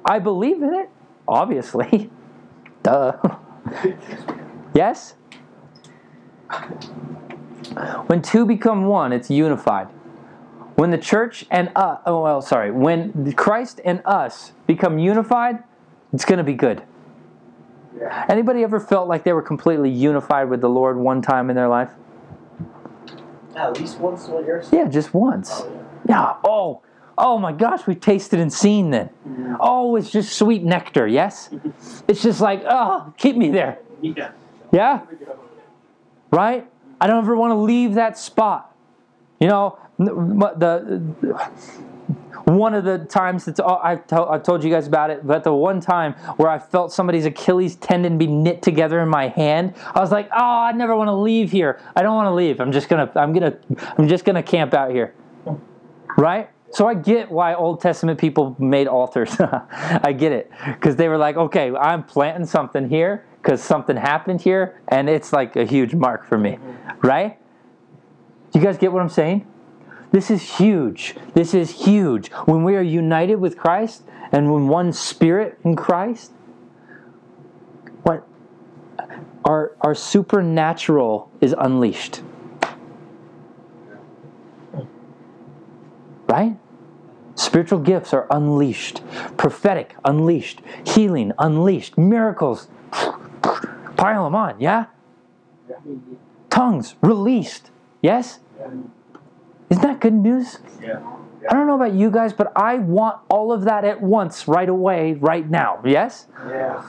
[0.08, 0.92] I believe in it,
[1.28, 2.12] obviously.
[2.84, 3.18] Duh.
[4.76, 5.16] yes?
[8.06, 9.88] When two become one, it's unified.
[10.76, 15.64] When the church and uh, oh well, sorry, when Christ and us become unified,
[16.14, 16.84] it's going to be good.
[17.98, 18.26] Yeah.
[18.28, 21.70] Anybody ever felt like they were completely unified with the Lord one time in their
[21.70, 21.92] life?
[23.56, 25.50] At least once in you're Yeah, just once.
[25.54, 25.82] Oh, yeah.
[26.10, 26.36] Yeah.
[26.44, 26.82] Oh,
[27.18, 29.10] oh my gosh, we tasted and seen then.
[29.62, 31.08] Oh, it's just sweet nectar.
[31.08, 31.50] Yes.
[32.08, 33.80] It's just like oh, keep me there.
[34.02, 34.32] Yeah.
[34.72, 35.02] Yeah.
[36.32, 36.68] Right.
[37.00, 38.75] I don't ever want to leave that spot.
[39.46, 40.12] You know, the
[42.46, 45.44] one of the times that's all, oh, I've, I've told you guys about it, but
[45.44, 49.76] the one time where I felt somebody's Achilles tendon be knit together in my hand,
[49.94, 51.80] I was like, oh, I never want to leave here.
[51.96, 52.60] I don't want to leave.
[52.60, 53.56] I'm just gonna, I'm gonna,
[54.00, 55.14] I'm just gonna camp out here.
[56.18, 56.50] Right?
[56.72, 59.36] So I get why Old Testament people made altars.
[59.40, 64.42] I get it because they were like, okay, I'm planting something here because something happened
[64.42, 66.58] here, and it's like a huge mark for me.
[67.04, 67.38] Right?
[68.56, 69.46] You guys get what I'm saying?
[70.12, 71.14] This is huge.
[71.34, 72.32] This is huge.
[72.46, 76.32] When we are united with Christ and when one spirit in Christ,
[78.04, 78.26] what
[79.44, 82.22] our our supernatural is unleashed.
[86.28, 86.58] Right?
[87.36, 89.02] Spiritual gifts are unleashed.
[89.36, 90.62] Prophetic unleashed.
[90.86, 91.98] Healing unleashed.
[91.98, 92.70] Miracles
[93.98, 94.86] pile them on, yeah?
[96.50, 97.72] Tongues released.
[98.02, 98.40] Yes?
[98.66, 100.60] Isn't that good news?
[100.82, 101.00] Yeah.
[101.50, 104.68] I don't know about you guys, but I want all of that at once, right
[104.68, 105.80] away, right now.
[105.86, 106.28] Yes?
[106.48, 106.84] Yes.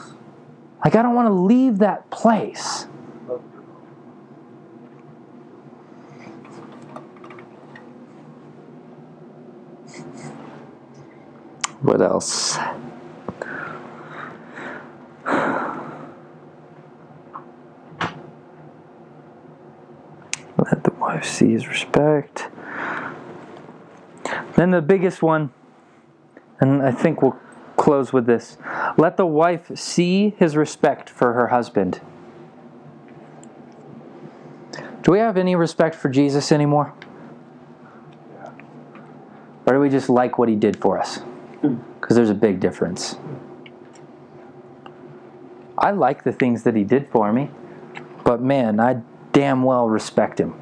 [0.85, 2.87] Like, I don't want to leave that place.
[11.83, 12.59] What else?
[20.59, 22.49] Let the wife see his respect.
[24.57, 25.51] Then the biggest one,
[26.61, 27.39] and I think we'll
[27.77, 28.57] close with this.
[28.99, 32.01] Let the wife see his respect for her husband.
[35.03, 36.93] Do we have any respect for Jesus anymore?
[39.67, 41.21] Or do we just like what he did for us?
[42.01, 43.17] Because there's a big difference.
[45.79, 47.51] I like the things that he did for me,
[48.25, 49.03] but man, I
[49.33, 50.55] damn well respect him.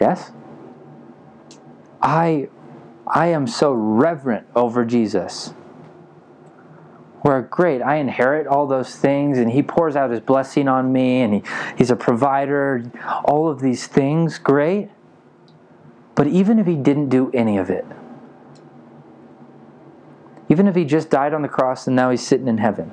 [0.00, 0.32] yes?
[2.04, 2.48] I
[3.06, 5.54] I am so reverent over Jesus.
[7.22, 11.22] Where great, I inherit all those things and he pours out his blessing on me
[11.22, 11.42] and he,
[11.78, 12.84] he's a provider,
[13.24, 14.90] all of these things, great.
[16.14, 17.86] But even if he didn't do any of it,
[20.50, 22.92] even if he just died on the cross and now he's sitting in heaven,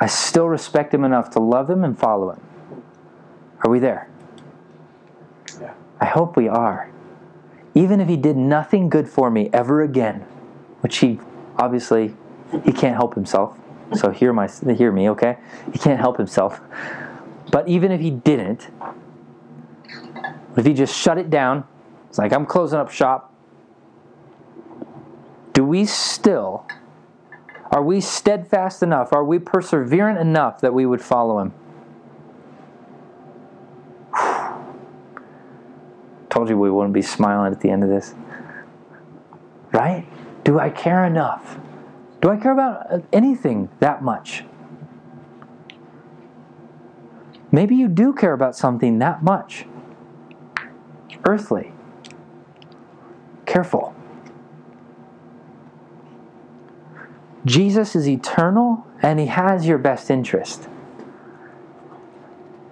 [0.00, 2.40] I still respect him enough to love him and follow him.
[3.62, 4.09] Are we there?
[6.00, 6.90] I hope we are.
[7.74, 10.20] Even if he did nothing good for me ever again,
[10.80, 11.20] which he
[11.56, 12.14] obviously
[12.64, 13.56] he can't help himself.
[13.94, 15.36] So hear my hear me, okay?
[15.72, 16.60] He can't help himself.
[17.50, 18.68] But even if he didn't,
[20.56, 21.64] if he just shut it down,
[22.08, 23.32] it's like I'm closing up shop.
[25.52, 26.66] Do we still
[27.70, 29.12] are we steadfast enough?
[29.12, 31.52] Are we perseverant enough that we would follow him?
[36.40, 38.14] Told you we wouldn't be smiling at the end of this.
[39.72, 40.06] Right?
[40.42, 41.58] Do I care enough?
[42.22, 44.44] Do I care about uh, anything that much?
[47.52, 49.66] Maybe you do care about something that much.
[51.26, 51.74] Earthly.
[53.44, 53.94] Careful.
[57.44, 60.70] Jesus is eternal and he has your best interest.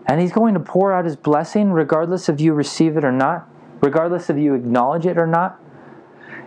[0.06, 3.46] And he's going to pour out his blessing regardless if you receive it or not,
[3.80, 5.60] regardless of you acknowledge it or not.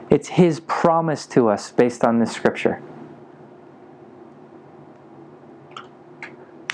[0.10, 2.82] It's his promise to us based on this scripture.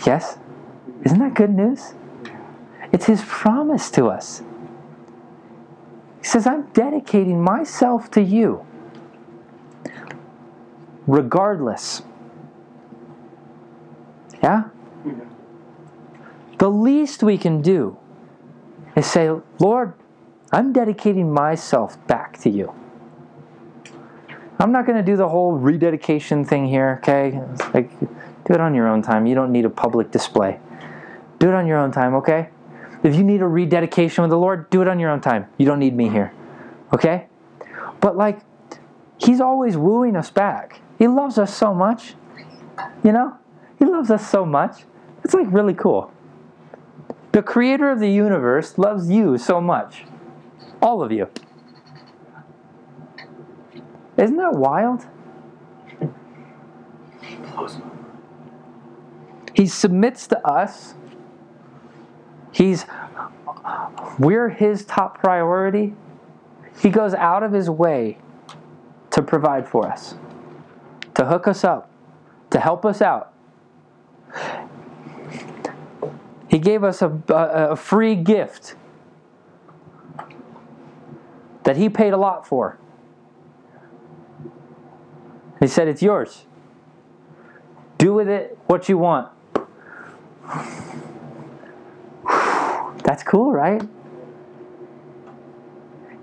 [0.06, 0.38] Yes?
[1.04, 1.94] Isn't that good news?
[2.92, 4.42] It's his promise to us.
[6.20, 8.66] He says, I'm dedicating myself to you
[11.06, 12.04] regardless.
[14.44, 14.66] Yeah?
[15.06, 16.58] Mm-hmm.
[16.58, 17.98] The least we can do
[18.96, 19.30] is say,
[19.60, 19.94] Lord,
[20.52, 22.74] I'm dedicating myself back to you.
[24.60, 27.40] I'm not going to do the whole rededication thing here, okay?
[27.54, 29.28] It's like, do it on your own time.
[29.28, 30.60] You don't need a public display.
[31.38, 32.50] Do it on your own time, okay?
[33.04, 35.48] If you need a rededication with the Lord, do it on your own time.
[35.58, 36.34] You don't need me here,
[36.94, 37.28] okay?
[38.00, 38.40] But like,
[39.18, 40.82] He's always wooing us back.
[40.98, 42.16] He loves us so much.
[43.04, 43.38] You know?
[43.78, 44.84] He loves us so much.
[45.24, 46.12] It's like really cool.
[47.32, 50.06] The creator of the universe loves you so much.
[50.82, 51.28] All of you.
[54.18, 55.06] Isn't that wild?
[59.54, 60.96] He submits to us.
[62.52, 62.86] He's
[64.20, 65.94] we're his top priority.
[66.80, 68.18] He goes out of his way
[69.12, 70.16] to provide for us
[71.18, 71.90] to hook us up,
[72.52, 73.34] to help us out.
[76.48, 78.76] He gave us a, a, a free gift
[81.68, 82.80] that He paid a lot for.
[85.60, 86.46] He said, It's yours.
[87.98, 89.30] Do with it what you want.
[93.04, 93.82] That's cool, right?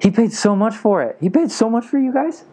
[0.01, 1.17] He paid so much for it.
[1.21, 2.45] He paid so much for you guys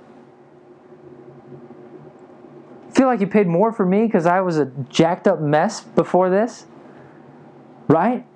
[3.01, 6.29] feel like you paid more for me because I was a jacked up mess before
[6.29, 6.67] this?
[7.87, 8.27] Right?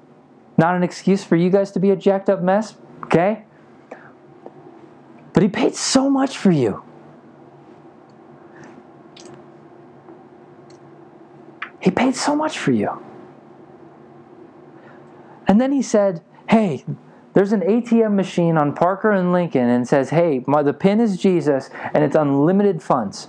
[0.57, 3.44] Not an excuse for you guys to be a jacked up mess, okay?
[5.35, 6.81] But he paid so much for you.
[11.81, 13.03] He paid so much for you.
[15.45, 16.85] And then he said, Hey,
[17.33, 21.17] there's an ATM machine on Parker and Lincoln and says, Hey, my, the pin is
[21.17, 23.27] Jesus and it's unlimited funds.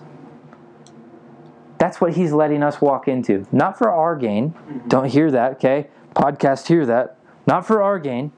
[1.79, 3.49] That's what he's letting us walk into.
[3.51, 4.51] Not for our gain.
[4.51, 4.89] Mm-hmm.
[4.89, 5.89] Don't hear that, okay?
[6.15, 7.19] Podcast hear that.
[7.49, 8.33] Not for our gain,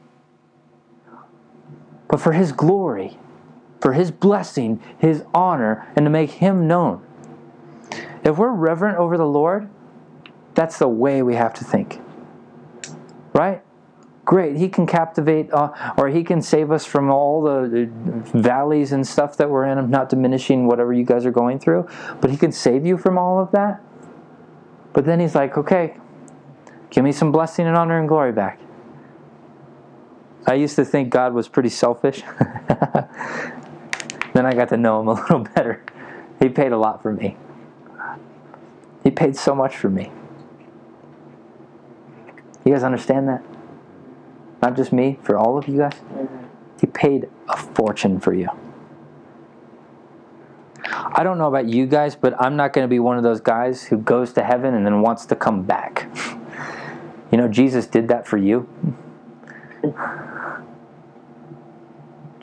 [2.08, 3.18] but for his glory,
[3.80, 7.04] for his blessing, his honor, and to make him known.
[8.24, 9.68] If we're reverent over the Lord,
[10.54, 12.00] that's the way we have to think.
[13.32, 13.62] Right?
[14.28, 17.88] great he can captivate uh, or he can save us from all the
[18.34, 21.88] valleys and stuff that we're in i'm not diminishing whatever you guys are going through
[22.20, 23.80] but he can save you from all of that
[24.92, 25.96] but then he's like okay
[26.90, 28.60] give me some blessing and honor and glory back
[30.46, 32.22] i used to think god was pretty selfish
[34.38, 35.82] then i got to know him a little better
[36.40, 37.36] he paid a lot for me
[39.04, 40.10] he paid so much for me
[42.64, 43.42] you guys understand that
[44.60, 45.94] not just me, for all of you guys.
[46.80, 48.48] He paid a fortune for you.
[50.84, 53.40] I don't know about you guys, but I'm not going to be one of those
[53.40, 56.08] guys who goes to heaven and then wants to come back.
[57.30, 58.66] You know, Jesus did that for you.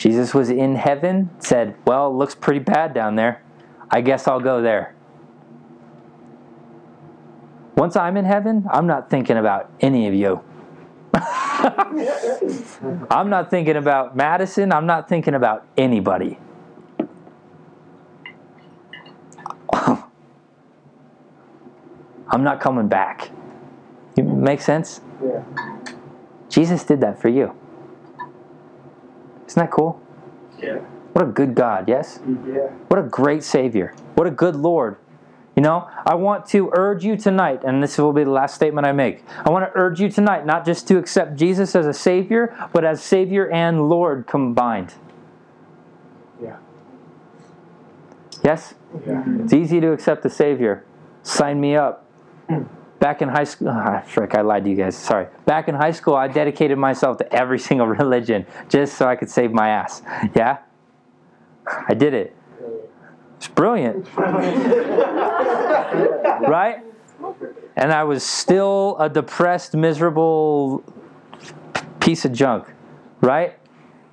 [0.05, 3.41] Jesus was in heaven, said, Well, it looks pretty bad down there.
[3.89, 4.93] I guess I'll go there.
[7.75, 10.41] Once I'm in heaven, I'm not thinking about any of you.
[13.09, 14.71] I'm not thinking about Madison.
[14.71, 16.37] I'm not thinking about anybody.
[19.73, 20.03] I'm
[22.43, 23.31] not coming back.
[24.15, 25.01] Make sense?
[25.23, 25.43] Yeah.
[26.47, 27.55] Jesus did that for you.
[29.47, 30.01] Isn't that cool?
[30.61, 30.79] Yeah.
[31.13, 32.19] What a good God, yes?
[32.45, 32.67] Yeah.
[32.87, 33.95] What a great Savior.
[34.15, 34.97] What a good Lord.
[35.55, 38.85] You know, I want to urge you tonight, and this will be the last statement
[38.85, 39.23] I make.
[39.45, 42.83] I want to urge you tonight not just to accept Jesus as a Savior, but
[42.83, 44.95] as Savior and Lord combined.
[46.43, 46.57] Yeah.
[48.43, 48.73] Yes?
[49.07, 49.23] Yeah.
[49.39, 50.83] It's easy to accept the Savior.
[51.23, 52.05] Sign me up.
[53.05, 54.97] Back in high school, ah, frick, I lied to you guys.
[54.97, 55.27] Sorry.
[55.45, 59.29] Back in high school, I dedicated myself to every single religion just so I could
[59.29, 60.01] save my ass.
[60.33, 60.57] Yeah?
[61.87, 62.35] I did it.
[63.37, 64.07] It's brilliant.
[64.17, 64.41] right?
[67.75, 70.83] And I was still a depressed, miserable
[71.99, 72.73] piece of junk.
[73.21, 73.53] Right?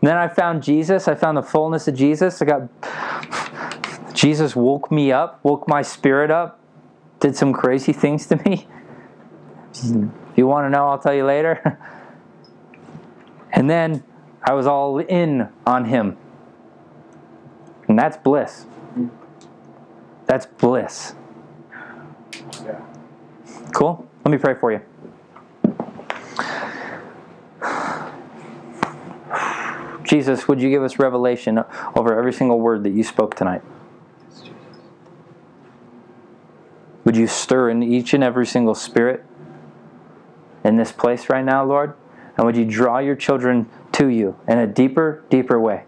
[0.03, 1.09] And then I found Jesus.
[1.09, 2.43] I found the fullness of Jesus.
[2.43, 2.69] I got.
[4.15, 6.61] Jesus woke me up, woke my spirit up,
[7.21, 8.69] did some crazy things to me.
[9.75, 11.79] If you want to know, I'll tell you later.
[13.53, 14.03] And then
[14.43, 16.17] I was all in on Him.
[17.87, 18.65] And that's bliss.
[20.27, 21.15] That's bliss.
[22.65, 22.81] Yeah.
[23.75, 24.09] Cool?
[24.25, 24.81] Let me pray for you.
[30.05, 31.63] Jesus, would you give us revelation
[31.95, 33.63] over every single word that you spoke tonight?
[37.05, 39.25] Would you stir in each and every single spirit
[40.65, 41.95] in this place right now, Lord?
[42.37, 45.85] And would you draw your children to you in a deeper, deeper way?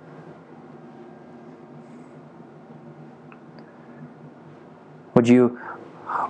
[5.14, 5.60] Would you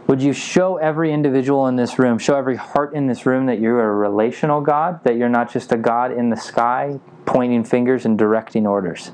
[0.07, 3.61] would you show every individual in this room, show every heart in this room that
[3.61, 8.05] you're a relational God, that you're not just a God in the sky pointing fingers
[8.05, 9.12] and directing orders?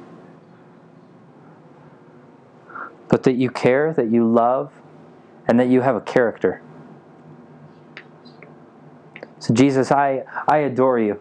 [3.08, 4.72] But that you care, that you love,
[5.48, 6.62] and that you have a character.
[9.40, 11.20] So, Jesus, I, I adore you.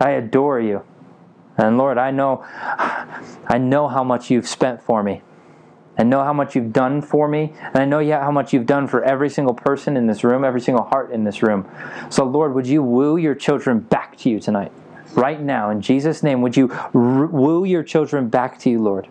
[0.00, 0.82] I adore you.
[1.56, 2.42] And Lord, I know,
[3.46, 5.22] I know how much you've spent for me.
[5.96, 8.66] I know how much you've done for me, and I know yet how much you've
[8.66, 11.70] done for every single person in this room, every single heart in this room.
[12.10, 14.72] So, Lord, would you woo your children back to you tonight?
[15.12, 19.06] Right now, in Jesus' name, would you woo your children back to you, Lord?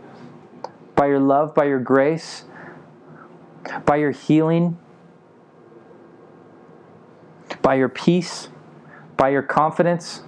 [0.95, 2.43] By your love, by your grace,
[3.85, 4.77] by your healing,
[7.63, 8.49] by your peace,
[9.17, 10.21] by your confidence.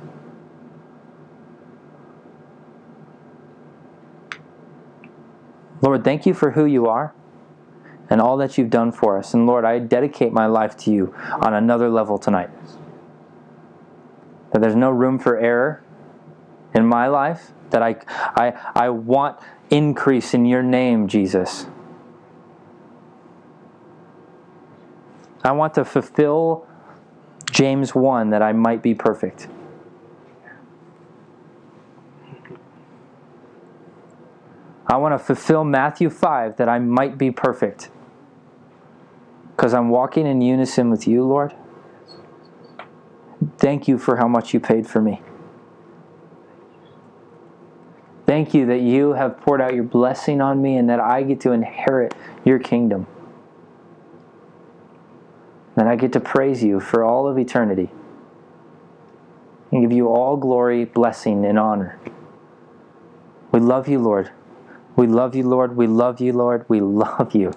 [5.81, 7.13] Lord, thank you for who you are
[8.09, 9.33] and all that you've done for us.
[9.33, 12.49] And Lord, I dedicate my life to you on another level tonight.
[14.51, 15.83] That there's no room for error
[16.73, 21.67] in my life, that I, I, I want increase in your name, Jesus.
[25.43, 26.67] I want to fulfill
[27.51, 29.47] James 1 that I might be perfect.
[34.87, 37.89] I want to fulfill Matthew 5 that I might be perfect.
[39.55, 41.55] Because I'm walking in unison with you, Lord.
[43.57, 45.21] Thank you for how much you paid for me.
[48.25, 51.39] Thank you that you have poured out your blessing on me and that I get
[51.41, 53.07] to inherit your kingdom.
[55.75, 57.89] That I get to praise you for all of eternity
[59.71, 61.99] and give you all glory, blessing, and honor.
[63.51, 64.31] We love you, Lord.
[64.95, 65.75] We love you, Lord.
[65.75, 66.65] We love you, Lord.
[66.69, 67.51] We love you.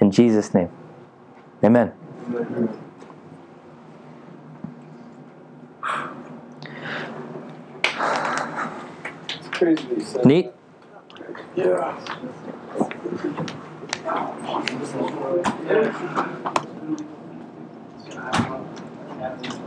[0.00, 0.70] In Jesus' name.
[1.64, 1.92] Amen.
[9.60, 9.74] You
[10.24, 10.52] Neat?
[11.56, 11.98] Yeah
[19.18, 19.57] that.